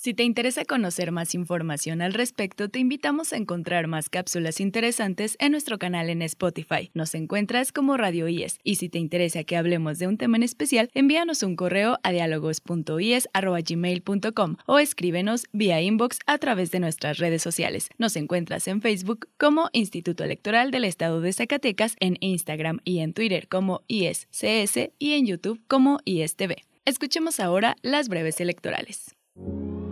Si 0.04 0.16
te 0.16 0.24
interesa 0.24 0.66
conocer 0.66 1.12
más 1.12 1.36
información 1.36 2.02
al 2.02 2.16
respecto, 2.16 2.70
te 2.70 2.80
invitamos 2.80 3.34
a 3.34 3.38
encontrar 3.38 3.86
más 3.86 4.10
cápsulas 4.10 4.60
interesantes 4.60 5.36
en 5.38 5.52
nuestro 5.52 5.78
canal 5.78 6.10
en 6.10 6.24
Spotify. 6.24 6.90
Nos 6.96 7.14
encuentras 7.14 7.72
como 7.72 7.98
Radio 7.98 8.28
IES. 8.28 8.58
Y 8.64 8.78
si 8.78 8.90
te 8.90 8.98
interesa 8.98 9.44
que 9.44 9.58
hablemos 9.58 10.00
de 10.00 10.08
un 10.08 10.18
tema 10.18 10.38
en 10.38 10.44
especial, 10.44 10.90
envíanos 10.96 11.44
un 11.44 11.56
correo 11.56 12.00
a 12.02 12.12
dialogos.ies.gmail.com 12.12 14.56
o 14.66 14.80
escríbenos 14.80 15.46
vía 15.52 15.80
inbox 15.84 16.18
a 16.26 16.40
través 16.40 16.72
de 16.72 16.80
nuestras 16.80 17.20
redes 17.20 17.44
sociales. 17.44 17.90
Nos 18.00 18.16
encuentras 18.16 18.68
en 18.68 18.82
Facebook 18.82 19.30
como 19.38 19.70
Instituto 19.72 20.24
Electoral 20.24 20.72
del 20.72 20.86
Estado 20.86 21.22
de 21.22 21.32
Zacatecas, 21.32 21.96
en 22.00 22.18
Instagram 22.22 22.80
y 22.84 23.02
en 23.02 23.14
Twitter 23.14 23.48
como 23.48 23.84
IESCS 23.86 24.94
y 24.98 25.14
en 25.14 25.28
YouTube 25.28 25.62
como 25.68 26.00
IESTV. 26.06 26.56
Escuchemos 26.86 27.40
ahora 27.40 27.76
las 27.84 28.10
breves 28.10 28.42
electorales. 28.42 29.16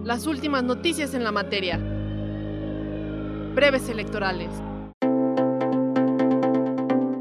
Las 0.10 0.26
últimas 0.26 0.64
noticias 0.64 1.14
en 1.14 1.24
la 1.24 1.32
materia. 1.32 1.78
Breves 3.54 3.90
electorales. 3.90 4.50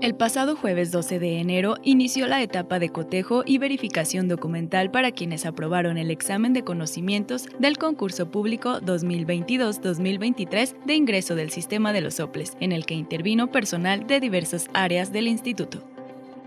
El 0.00 0.14
pasado 0.14 0.56
jueves 0.56 0.90
12 0.90 1.18
de 1.18 1.38
enero 1.38 1.74
inició 1.82 2.26
la 2.26 2.40
etapa 2.40 2.78
de 2.78 2.88
cotejo 2.88 3.42
y 3.44 3.58
verificación 3.58 4.26
documental 4.26 4.90
para 4.90 5.12
quienes 5.12 5.44
aprobaron 5.44 5.98
el 5.98 6.10
examen 6.10 6.54
de 6.54 6.64
conocimientos 6.64 7.44
del 7.58 7.76
concurso 7.76 8.30
público 8.30 8.80
2022-2023 8.80 10.82
de 10.86 10.94
ingreso 10.94 11.34
del 11.34 11.50
sistema 11.50 11.92
de 11.92 12.00
los 12.00 12.14
soples, 12.14 12.56
en 12.58 12.72
el 12.72 12.86
que 12.86 12.94
intervino 12.94 13.50
personal 13.50 14.06
de 14.06 14.18
diversas 14.18 14.70
áreas 14.72 15.12
del 15.12 15.28
instituto. 15.28 15.84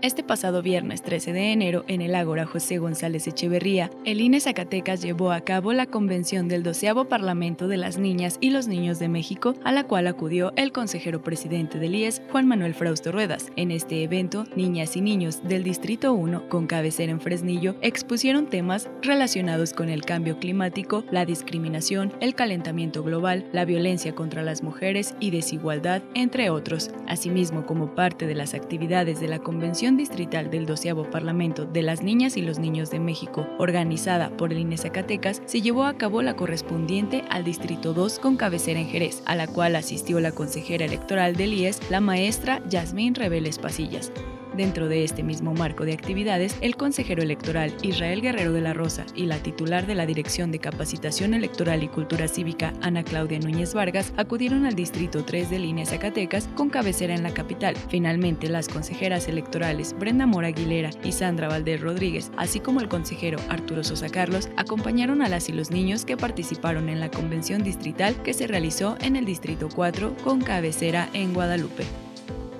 Este 0.02 0.24
pasado 0.24 0.62
viernes 0.62 1.00
13 1.02 1.32
de 1.32 1.52
enero, 1.52 1.84
en 1.86 2.02
el 2.02 2.16
Ágora 2.16 2.44
José 2.44 2.78
González 2.78 3.28
Echeverría, 3.28 3.88
el 4.04 4.20
INE 4.20 4.40
Zacatecas 4.40 5.00
llevó 5.00 5.30
a 5.30 5.42
cabo 5.42 5.72
la 5.72 5.86
convención 5.86 6.48
del 6.48 6.64
doceavo 6.64 7.04
Parlamento 7.04 7.68
de 7.68 7.76
las 7.76 7.98
Niñas 7.98 8.36
y 8.40 8.50
los 8.50 8.66
Niños 8.66 8.98
de 8.98 9.08
México, 9.08 9.54
a 9.62 9.70
la 9.70 9.84
cual 9.84 10.08
acudió 10.08 10.52
el 10.56 10.72
consejero 10.72 11.22
presidente 11.22 11.78
del 11.78 11.94
IES, 11.94 12.20
Juan 12.32 12.48
Manuel 12.48 12.74
Frausto 12.74 13.12
Ruedas. 13.12 13.52
En 13.54 13.70
este 13.70 14.02
evento, 14.02 14.44
niñas 14.56 14.96
y 14.96 15.02
niños 15.02 15.40
del 15.44 15.62
Distrito 15.62 16.12
1, 16.14 16.48
con 16.48 16.66
cabecera 16.66 17.12
en 17.12 17.20
Fresnillo, 17.20 17.76
expusieron 17.80 18.50
temas 18.50 18.90
relacionados 19.02 19.72
con 19.72 19.88
el 19.88 20.04
cambio 20.04 20.36
climático, 20.40 21.04
la 21.12 21.24
discriminación, 21.24 22.12
el 22.18 22.34
calentamiento 22.34 23.04
global, 23.04 23.46
la 23.52 23.64
violencia 23.64 24.16
contra 24.16 24.42
las 24.42 24.64
mujeres 24.64 25.14
y 25.20 25.30
desigualdad, 25.30 26.02
entre 26.14 26.50
otros. 26.50 26.90
Asimismo, 27.06 27.66
como 27.66 27.94
parte 27.94 28.26
de 28.26 28.34
las 28.34 28.54
actividades 28.54 29.20
de 29.20 29.28
la 29.28 29.38
convención 29.38 29.91
Distrital 29.96 30.50
del 30.50 30.66
12 30.66 30.94
Parlamento 31.10 31.64
de 31.64 31.82
las 31.82 32.02
Niñas 32.02 32.36
y 32.36 32.42
los 32.42 32.58
Niños 32.58 32.90
de 32.90 33.00
México, 33.00 33.46
organizada 33.58 34.36
por 34.36 34.52
el 34.52 34.58
INE 34.58 34.76
Zacatecas, 34.76 35.42
se 35.46 35.60
llevó 35.60 35.84
a 35.84 35.96
cabo 35.96 36.22
la 36.22 36.36
correspondiente 36.36 37.24
al 37.30 37.44
Distrito 37.44 37.94
2 37.94 38.18
con 38.18 38.36
cabecera 38.36 38.80
en 38.80 38.88
Jerez, 38.88 39.22
a 39.26 39.34
la 39.34 39.46
cual 39.46 39.76
asistió 39.76 40.20
la 40.20 40.32
consejera 40.32 40.84
electoral 40.84 41.36
del 41.36 41.54
IES, 41.54 41.90
la 41.90 42.00
maestra 42.00 42.62
Yasmín 42.68 43.14
Reveles 43.14 43.58
Pasillas. 43.58 44.12
Dentro 44.56 44.88
de 44.88 45.02
este 45.02 45.22
mismo 45.22 45.54
marco 45.54 45.84
de 45.86 45.94
actividades, 45.94 46.56
el 46.60 46.76
consejero 46.76 47.22
electoral 47.22 47.74
Israel 47.82 48.20
Guerrero 48.20 48.52
de 48.52 48.60
la 48.60 48.74
Rosa 48.74 49.06
y 49.14 49.24
la 49.24 49.38
titular 49.38 49.86
de 49.86 49.94
la 49.94 50.04
Dirección 50.04 50.52
de 50.52 50.58
Capacitación 50.58 51.32
Electoral 51.32 51.82
y 51.82 51.88
Cultura 51.88 52.28
Cívica, 52.28 52.74
Ana 52.82 53.02
Claudia 53.02 53.38
Núñez 53.38 53.72
Vargas, 53.72 54.12
acudieron 54.18 54.66
al 54.66 54.74
Distrito 54.74 55.24
3 55.24 55.48
de 55.48 55.58
Línea 55.58 55.86
Zacatecas 55.86 56.48
con 56.54 56.68
cabecera 56.68 57.14
en 57.14 57.22
la 57.22 57.32
capital. 57.32 57.76
Finalmente, 57.88 58.48
las 58.48 58.68
consejeras 58.68 59.26
electorales 59.26 59.96
Brenda 59.98 60.26
Mora 60.26 60.48
Aguilera 60.48 60.90
y 61.02 61.12
Sandra 61.12 61.48
Valdés 61.48 61.80
Rodríguez, 61.80 62.30
así 62.36 62.60
como 62.60 62.80
el 62.80 62.88
consejero 62.88 63.38
Arturo 63.48 63.82
Sosa 63.82 64.10
Carlos, 64.10 64.50
acompañaron 64.56 65.22
a 65.22 65.28
las 65.28 65.48
y 65.48 65.52
los 65.52 65.70
niños 65.70 66.04
que 66.04 66.18
participaron 66.18 66.90
en 66.90 67.00
la 67.00 67.10
convención 67.10 67.62
distrital 67.64 68.14
que 68.22 68.34
se 68.34 68.46
realizó 68.46 68.96
en 69.00 69.16
el 69.16 69.24
Distrito 69.24 69.68
4 69.74 70.14
con 70.22 70.40
cabecera 70.40 71.08
en 71.14 71.32
Guadalupe. 71.32 71.84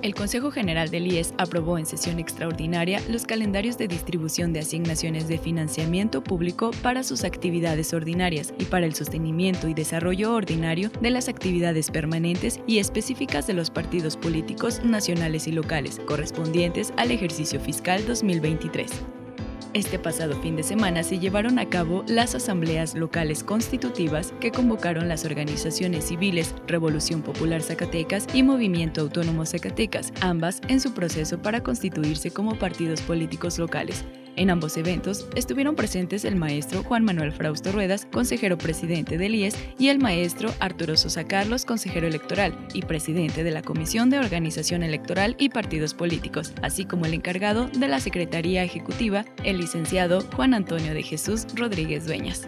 El 0.03 0.13
Consejo 0.15 0.51
General 0.51 0.89
del 0.89 1.07
IES 1.07 1.33
aprobó 1.37 1.77
en 1.77 1.85
sesión 1.85 2.19
extraordinaria 2.19 3.01
los 3.07 3.25
calendarios 3.25 3.77
de 3.77 3.87
distribución 3.87 4.51
de 4.51 4.59
asignaciones 4.59 5.29
de 5.29 5.37
financiamiento 5.37 6.21
público 6.21 6.71
para 6.81 7.03
sus 7.03 7.23
actividades 7.23 7.93
ordinarias 7.93 8.53
y 8.59 8.65
para 8.65 8.85
el 8.85 8.95
sostenimiento 8.95 9.69
y 9.69 9.73
desarrollo 9.73 10.33
ordinario 10.33 10.89
de 10.99 11.09
las 11.09 11.29
actividades 11.29 11.89
permanentes 11.89 12.59
y 12.67 12.79
específicas 12.79 13.47
de 13.47 13.53
los 13.53 13.69
partidos 13.69 14.17
políticos 14.17 14.83
nacionales 14.83 15.47
y 15.47 15.53
locales 15.53 16.01
correspondientes 16.05 16.91
al 16.97 17.11
ejercicio 17.11 17.61
fiscal 17.61 18.05
2023. 18.05 18.91
Este 19.73 19.97
pasado 19.97 20.39
fin 20.39 20.55
de 20.55 20.61
semana 20.61 21.01
se 21.01 21.17
llevaron 21.17 21.57
a 21.57 21.67
cabo 21.67 22.03
las 22.07 22.35
asambleas 22.35 22.93
locales 22.93 23.43
constitutivas 23.43 24.31
que 24.39 24.51
convocaron 24.51 25.07
las 25.07 25.25
organizaciones 25.25 26.05
civiles 26.05 26.53
Revolución 26.67 27.23
Popular 27.23 27.63
Zacatecas 27.63 28.27
y 28.35 28.43
Movimiento 28.43 29.01
Autónomo 29.01 29.47
Zacatecas, 29.47 30.13
ambas 30.21 30.61
en 30.67 30.79
su 30.79 30.93
proceso 30.93 31.41
para 31.41 31.63
constituirse 31.63 32.29
como 32.29 32.59
partidos 32.59 33.01
políticos 33.01 33.57
locales. 33.57 34.05
En 34.35 34.49
ambos 34.49 34.77
eventos 34.77 35.27
estuvieron 35.35 35.75
presentes 35.75 36.25
el 36.25 36.35
maestro 36.35 36.83
Juan 36.83 37.03
Manuel 37.03 37.31
Frausto 37.31 37.71
Ruedas, 37.71 38.07
consejero 38.11 38.57
presidente 38.57 39.17
del 39.17 39.35
IES, 39.35 39.55
y 39.77 39.89
el 39.89 39.99
maestro 39.99 40.49
Arturo 40.59 40.97
Sosa 40.97 41.25
Carlos, 41.25 41.65
consejero 41.65 42.07
electoral 42.07 42.57
y 42.73 42.81
presidente 42.81 43.43
de 43.43 43.51
la 43.51 43.61
Comisión 43.61 44.09
de 44.09 44.19
Organización 44.19 44.81
Electoral 44.81 45.35
y 45.37 45.49
Partidos 45.49 45.93
Políticos, 45.93 46.53
así 46.61 46.85
como 46.85 47.05
el 47.05 47.13
encargado 47.13 47.67
de 47.67 47.87
la 47.87 47.99
Secretaría 47.99 48.63
Ejecutiva, 48.63 49.25
el 49.43 49.59
licenciado 49.59 50.21
Juan 50.35 50.53
Antonio 50.53 50.93
de 50.93 51.03
Jesús 51.03 51.45
Rodríguez 51.55 52.05
Dueñas. 52.05 52.47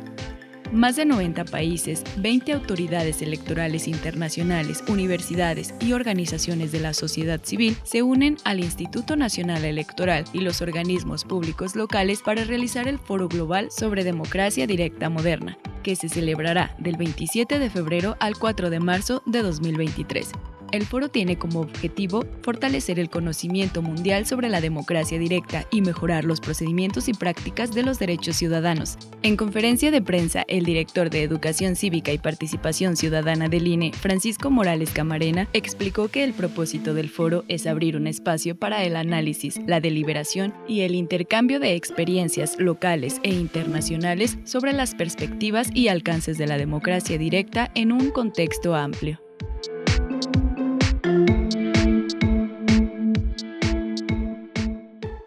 Más 0.72 0.96
de 0.96 1.06
90 1.06 1.46
países, 1.46 2.04
20 2.18 2.54
autoridades 2.54 3.22
electorales 3.22 3.88
internacionales, 3.88 4.84
universidades 4.88 5.74
y 5.80 5.94
organizaciones 5.94 6.72
de 6.72 6.80
la 6.80 6.94
sociedad 6.94 7.40
civil 7.44 7.78
se 7.84 8.02
unen 8.02 8.38
al 8.44 8.60
Instituto 8.60 9.16
Nacional 9.16 9.64
Electoral 9.64 10.26
y 10.34 10.40
los 10.40 10.62
organismos 10.62 11.24
públicos 11.24 11.76
locales 11.76 12.22
para 12.22 12.44
realizar 12.44 12.88
el 12.88 13.00
Foro 13.00 13.28
Global 13.28 13.70
sobre 13.72 14.04
Democracia 14.04 14.68
Directa 14.68 15.10
Moderna, 15.10 15.58
que 15.84 15.96
se 15.96 16.10
celebrará 16.10 16.76
del 16.80 16.98
27 16.98 17.60
de 17.60 17.70
febrero 17.70 18.18
al 18.20 18.38
4 18.38 18.70
de 18.70 18.80
marzo 18.80 19.22
de 19.26 19.44
2023. 19.44 20.32
El 20.76 20.86
foro 20.86 21.08
tiene 21.08 21.38
como 21.38 21.62
objetivo 21.62 22.26
fortalecer 22.42 23.00
el 23.00 23.10
conocimiento 23.10 23.82
mundial 23.82 24.26
sobre 24.26 24.50
la 24.50 24.60
democracia 24.60 25.18
directa 25.18 25.66
y 25.72 25.82
mejorar 25.82 26.26
los 26.26 26.42
procedimientos 26.42 27.08
y 27.08 27.14
prácticas 27.14 27.74
de 27.74 27.82
los 27.82 27.98
derechos 27.98 28.36
ciudadanos. 28.36 28.98
En 29.24 29.38
conferencia 29.38 29.90
de 29.90 30.02
prensa, 30.02 30.44
el 30.50 30.66
director 30.66 31.10
de 31.10 31.24
Educación 31.24 31.78
Cívica 31.78 32.12
y 32.12 32.18
Participación 32.18 32.98
Ciudadana 32.98 33.48
del 33.48 33.70
INE, 33.70 33.94
Francisco 33.94 34.52
Morales 34.52 34.90
Camarena, 34.92 35.48
explicó 35.54 36.10
que 36.10 36.26
el 36.26 36.34
propósito 36.34 36.94
del 36.94 37.08
foro 37.08 37.46
es 37.48 37.68
abrir 37.68 37.96
un 37.96 38.06
espacio 38.06 38.58
para 38.58 38.84
el 38.84 38.98
análisis, 38.98 39.62
la 39.66 39.80
deliberación 39.80 40.54
y 40.68 40.82
el 40.82 40.94
intercambio 40.94 41.62
de 41.62 41.76
experiencias 41.76 42.60
locales 42.60 43.22
e 43.24 43.34
internacionales 43.34 44.38
sobre 44.44 44.74
las 44.74 44.94
perspectivas 44.94 45.70
y 45.74 45.88
alcances 45.88 46.38
de 46.38 46.48
la 46.48 46.58
democracia 46.58 47.18
directa 47.18 47.72
en 47.76 47.94
un 47.94 48.12
contexto 48.12 48.76
amplio. 48.76 49.22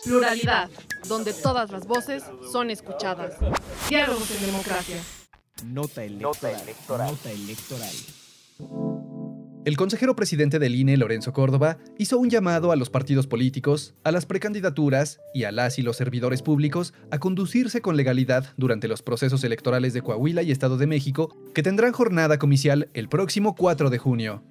Pluralidad, 0.08 0.70
donde 1.06 1.34
todas 1.34 1.70
las 1.70 1.86
voces 1.86 2.24
son 2.50 2.70
escuchadas. 2.70 3.34
Diálogos 3.90 4.30
en 4.30 4.46
democracia. 4.46 4.96
Nota 5.66 6.02
electoral. 6.02 7.12
Nota 7.12 7.30
electoral. 7.30 7.94
El 9.66 9.76
consejero 9.76 10.16
presidente 10.16 10.58
del 10.58 10.76
INE, 10.76 10.96
Lorenzo 10.96 11.34
Córdoba, 11.34 11.76
hizo 11.98 12.18
un 12.18 12.30
llamado 12.30 12.72
a 12.72 12.76
los 12.76 12.88
partidos 12.88 13.26
políticos, 13.26 13.94
a 14.02 14.10
las 14.10 14.24
precandidaturas 14.24 15.20
y 15.34 15.44
a 15.44 15.52
las 15.52 15.78
y 15.78 15.82
los 15.82 15.98
servidores 15.98 16.40
públicos 16.40 16.94
a 17.10 17.18
conducirse 17.18 17.82
con 17.82 17.98
legalidad 17.98 18.46
durante 18.56 18.88
los 18.88 19.02
procesos 19.02 19.44
electorales 19.44 19.92
de 19.92 20.00
Coahuila 20.00 20.42
y 20.42 20.52
Estado 20.52 20.78
de 20.78 20.86
México, 20.86 21.36
que 21.52 21.62
tendrán 21.62 21.92
jornada 21.92 22.38
comicial 22.38 22.88
el 22.94 23.10
próximo 23.10 23.54
4 23.54 23.90
de 23.90 23.98
junio. 23.98 24.42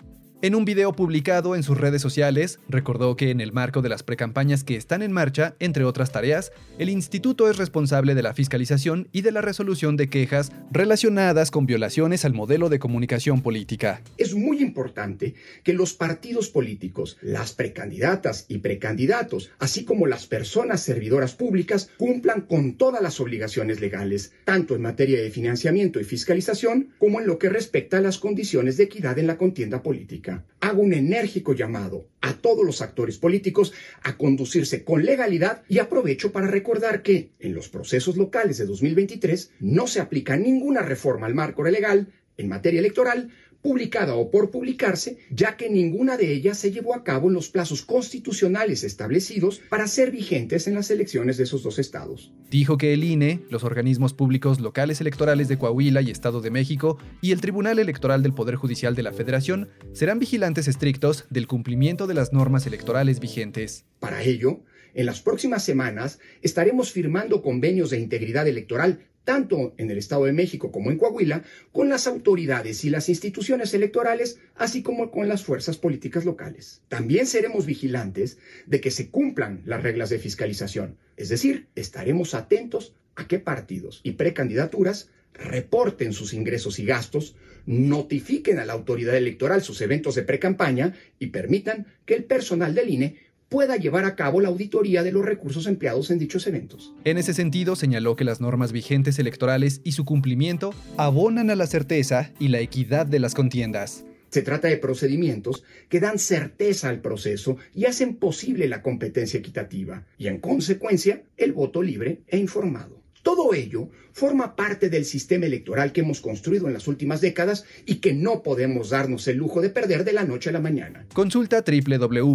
En 0.44 0.54
un 0.54 0.66
video 0.66 0.94
publicado 0.94 1.56
en 1.56 1.64
sus 1.64 1.80
redes 1.80 2.00
sociales, 2.00 2.60
recordó 2.70 3.16
que 3.16 3.32
en 3.32 3.42
el 3.42 3.54
marco 3.54 3.82
de 3.82 3.90
las 3.90 4.04
precampañas 4.04 4.64
que 4.64 4.76
están 4.76 5.02
en 5.02 5.12
marcha, 5.12 5.56
entre 5.58 5.84
otras 5.84 6.12
tareas, 6.12 6.52
el 6.78 6.90
instituto 6.90 7.50
es 7.50 7.58
responsable 7.58 8.14
de 8.14 8.22
la 8.22 8.36
fiscalización 8.36 9.08
y 9.12 9.22
de 9.22 9.32
la 9.32 9.42
resolución 9.42 9.98
de 9.98 10.10
quejas 10.10 10.52
relacionadas 10.70 11.50
con 11.50 11.66
violaciones 11.66 12.24
al 12.24 12.36
modelo 12.36 12.70
de 12.70 12.78
comunicación 12.78 13.42
política. 13.42 14.04
Es 14.20 14.36
muy 14.36 14.60
importante 14.62 15.34
que 15.64 15.74
los 15.74 15.96
partidos 15.96 16.50
políticos, 16.50 17.18
las 17.24 17.54
precandidatas 17.54 18.46
y 18.48 18.60
precandidatos, 18.60 19.50
así 19.58 19.86
como 19.86 20.06
las 20.06 20.28
personas 20.28 20.82
servidoras 20.82 21.34
públicas, 21.34 21.90
cumplan 21.98 22.42
con 22.42 22.78
todas 22.78 23.02
las 23.02 23.20
obligaciones 23.20 23.82
legales, 23.82 24.34
tanto 24.46 24.76
en 24.76 24.84
materia 24.84 25.20
de 25.20 25.32
financiamiento 25.32 26.00
y 26.00 26.04
fiscalización 26.04 26.94
como 27.00 27.20
en 27.20 27.26
lo 27.26 27.40
que 27.40 27.50
respecta 27.50 27.98
a 27.98 28.02
las 28.02 28.20
condiciones 28.20 28.78
de 28.78 28.84
equidad 28.84 29.18
en 29.18 29.26
la 29.26 29.40
contienda 29.40 29.82
política 29.82 30.27
hago 30.60 30.82
un 30.82 30.94
enérgico 30.94 31.54
llamado 31.54 32.08
a 32.22 32.34
todos 32.34 32.66
los 32.66 32.82
actores 32.82 33.18
políticos 33.18 33.74
a 34.04 34.18
conducirse 34.18 34.84
con 34.84 35.06
legalidad 35.06 35.64
y 35.68 35.80
aprovecho 35.80 36.32
para 36.32 36.48
recordar 36.48 37.02
que 37.02 37.32
en 37.40 37.54
los 37.54 37.70
procesos 37.70 38.18
locales 38.18 38.58
de 38.58 38.66
2023 38.66 39.52
no 39.60 39.88
se 39.88 40.00
aplica 40.00 40.38
ninguna 40.38 40.82
reforma 40.82 41.28
al 41.28 41.36
marco 41.36 41.64
legal 41.64 42.08
en 42.38 42.48
materia 42.48 42.80
electoral 42.80 43.30
publicada 43.68 44.16
o 44.16 44.32
por 44.32 44.50
publicarse, 44.50 45.18
ya 45.30 45.58
que 45.58 45.70
ninguna 45.70 46.16
de 46.16 46.32
ellas 46.32 46.58
se 46.58 46.72
llevó 46.72 46.96
a 46.96 47.04
cabo 47.04 47.28
en 47.28 47.34
los 47.34 47.50
plazos 47.50 47.82
constitucionales 47.82 48.86
establecidos 48.86 49.60
para 49.68 49.88
ser 49.88 50.10
vigentes 50.10 50.68
en 50.68 50.76
las 50.76 50.90
elecciones 50.90 51.36
de 51.36 51.44
esos 51.44 51.64
dos 51.64 51.78
estados. 51.78 52.32
Dijo 52.50 52.78
que 52.78 52.94
el 52.94 53.04
INE, 53.04 53.42
los 53.50 53.66
organismos 53.66 54.14
públicos 54.14 54.62
locales 54.62 55.02
electorales 55.02 55.50
de 55.50 55.58
Coahuila 55.58 56.02
y 56.02 56.12
Estado 56.12 56.40
de 56.40 56.50
México 56.50 56.98
y 57.22 57.34
el 57.34 57.42
Tribunal 57.42 57.78
Electoral 57.78 58.24
del 58.24 58.34
Poder 58.34 58.56
Judicial 58.56 58.96
de 58.96 59.04
la 59.04 59.12
Federación 59.12 59.68
serán 59.92 60.20
vigilantes 60.20 60.70
estrictos 60.70 61.26
del 61.30 61.48
cumplimiento 61.48 62.08
de 62.08 62.14
las 62.14 62.32
normas 62.32 62.68
electorales 62.68 63.20
vigentes. 63.20 63.84
Para 64.00 64.24
ello, 64.24 64.62
en 64.94 65.06
las 65.06 65.20
próximas 65.20 65.66
semanas 65.66 66.20
estaremos 66.42 66.94
firmando 66.94 67.42
convenios 67.42 67.90
de 67.90 68.00
integridad 68.00 68.48
electoral 68.48 69.08
tanto 69.28 69.74
en 69.78 69.92
el 69.92 69.98
Estado 69.98 70.24
de 70.24 70.32
México 70.32 70.72
como 70.72 70.90
en 70.90 70.98
Coahuila, 70.98 71.44
con 71.74 71.90
las 71.90 72.08
autoridades 72.08 72.86
y 72.86 72.90
las 72.90 73.10
instituciones 73.10 73.74
electorales, 73.74 74.40
así 74.56 74.82
como 74.82 75.12
con 75.12 75.28
las 75.28 75.44
fuerzas 75.44 75.78
políticas 75.78 76.24
locales. 76.24 76.82
También 76.88 77.26
seremos 77.28 77.66
vigilantes 77.66 78.38
de 78.68 78.80
que 78.80 78.90
se 78.90 79.10
cumplan 79.10 79.64
las 79.66 79.84
reglas 79.84 80.10
de 80.10 80.20
fiscalización, 80.20 80.96
es 81.18 81.28
decir, 81.28 81.68
estaremos 81.76 82.36
atentos 82.36 82.96
a 83.18 83.28
qué 83.28 83.38
partidos 83.38 84.00
y 84.02 84.12
precandidaturas 84.12 85.10
reporten 85.34 86.14
sus 86.14 86.34
ingresos 86.34 86.80
y 86.80 86.86
gastos, 86.86 87.36
notifiquen 87.66 88.60
a 88.60 88.66
la 88.66 88.74
autoridad 88.74 89.18
electoral 89.18 89.62
sus 89.62 89.82
eventos 89.82 90.16
de 90.16 90.24
precampaña 90.24 90.94
y 91.20 91.28
permitan 91.28 91.86
que 92.06 92.16
el 92.16 92.24
personal 92.24 92.74
del 92.74 92.90
INE 92.90 93.18
pueda 93.50 93.78
llevar 93.78 94.06
a 94.06 94.16
cabo 94.16 94.42
la 94.42 94.50
auditoría 94.50 95.04
de 95.04 95.12
los 95.12 95.26
recursos 95.26 95.68
empleados 95.68 96.12
en 96.12 96.20
dichos 96.20 96.48
eventos. 96.48 96.94
En 97.04 97.18
ese 97.18 97.34
sentido, 97.34 97.76
señaló 97.76 98.16
que 98.16 98.24
las 98.24 98.42
normas 98.42 98.72
vigentes 98.72 99.20
electorales 99.20 99.82
y 99.84 99.94
su 99.94 100.06
cumplimiento 100.06 100.74
abonan 100.98 101.50
a 101.50 101.56
la 101.56 101.68
certeza 101.68 102.32
y 102.40 102.50
la 102.50 102.60
equidad 102.60 103.06
de 103.06 103.20
las 103.20 103.34
contiendas. 103.34 104.04
Se 104.30 104.42
trata 104.42 104.68
de 104.68 104.78
procedimientos 104.78 105.64
que 105.88 106.02
dan 106.02 106.20
certeza 106.20 106.90
al 106.90 107.00
proceso 107.00 107.58
y 107.74 107.86
hacen 107.86 108.16
posible 108.16 108.68
la 108.68 108.82
competencia 108.82 109.40
equitativa 109.40 110.06
y, 110.18 110.28
en 110.28 110.40
consecuencia, 110.40 111.24
el 111.38 111.54
voto 111.54 111.82
libre 111.82 112.22
e 112.28 112.38
informado. 112.38 113.02
Todo 113.28 113.54
ello 113.54 113.90
forma 114.14 114.56
parte 114.56 114.90
del 114.90 115.04
sistema 115.04 115.48
electoral 115.48 115.92
que 115.92 116.00
hemos 116.00 116.22
construido 116.22 116.68
en 116.68 116.74
las 116.74 116.88
últimas 116.88 117.20
décadas 117.20 117.66
y 117.86 117.96
que 117.96 118.14
no 118.14 118.42
podemos 118.42 118.92
darnos 118.92 119.28
el 119.28 119.36
lujo 119.36 119.60
de 119.60 119.70
perder 119.70 120.06
de 120.06 120.14
la 120.14 120.24
noche 120.24 120.50
a 120.50 120.54
la 120.54 120.62
mañana. 120.62 121.06
Consulta 121.12 121.62
www.ine.mx 121.62 122.32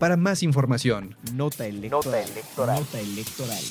para 0.00 0.16
más 0.16 0.42
información. 0.42 1.14
Nota 1.34 1.68
electoral. 1.68 2.24
Nota 2.56 3.00
electoral. 3.00 3.62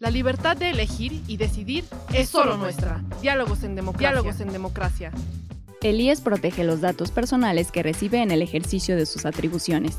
La 0.00 0.10
libertad 0.10 0.56
de 0.56 0.70
elegir 0.70 1.22
y 1.28 1.36
decidir 1.36 1.84
es 2.12 2.28
solo 2.28 2.56
nuestra. 2.56 3.04
Diálogos 3.22 3.62
en 3.62 3.76
democracia. 3.76 4.08
Diálogos 4.10 4.40
en 4.40 4.50
democracia. 4.52 5.12
El 5.80 6.00
IES 6.00 6.22
protege 6.22 6.64
los 6.64 6.80
datos 6.80 7.12
personales 7.12 7.70
que 7.70 7.84
recibe 7.84 8.20
en 8.20 8.32
el 8.32 8.42
ejercicio 8.42 8.96
de 8.96 9.06
sus 9.06 9.26
atribuciones. 9.26 9.98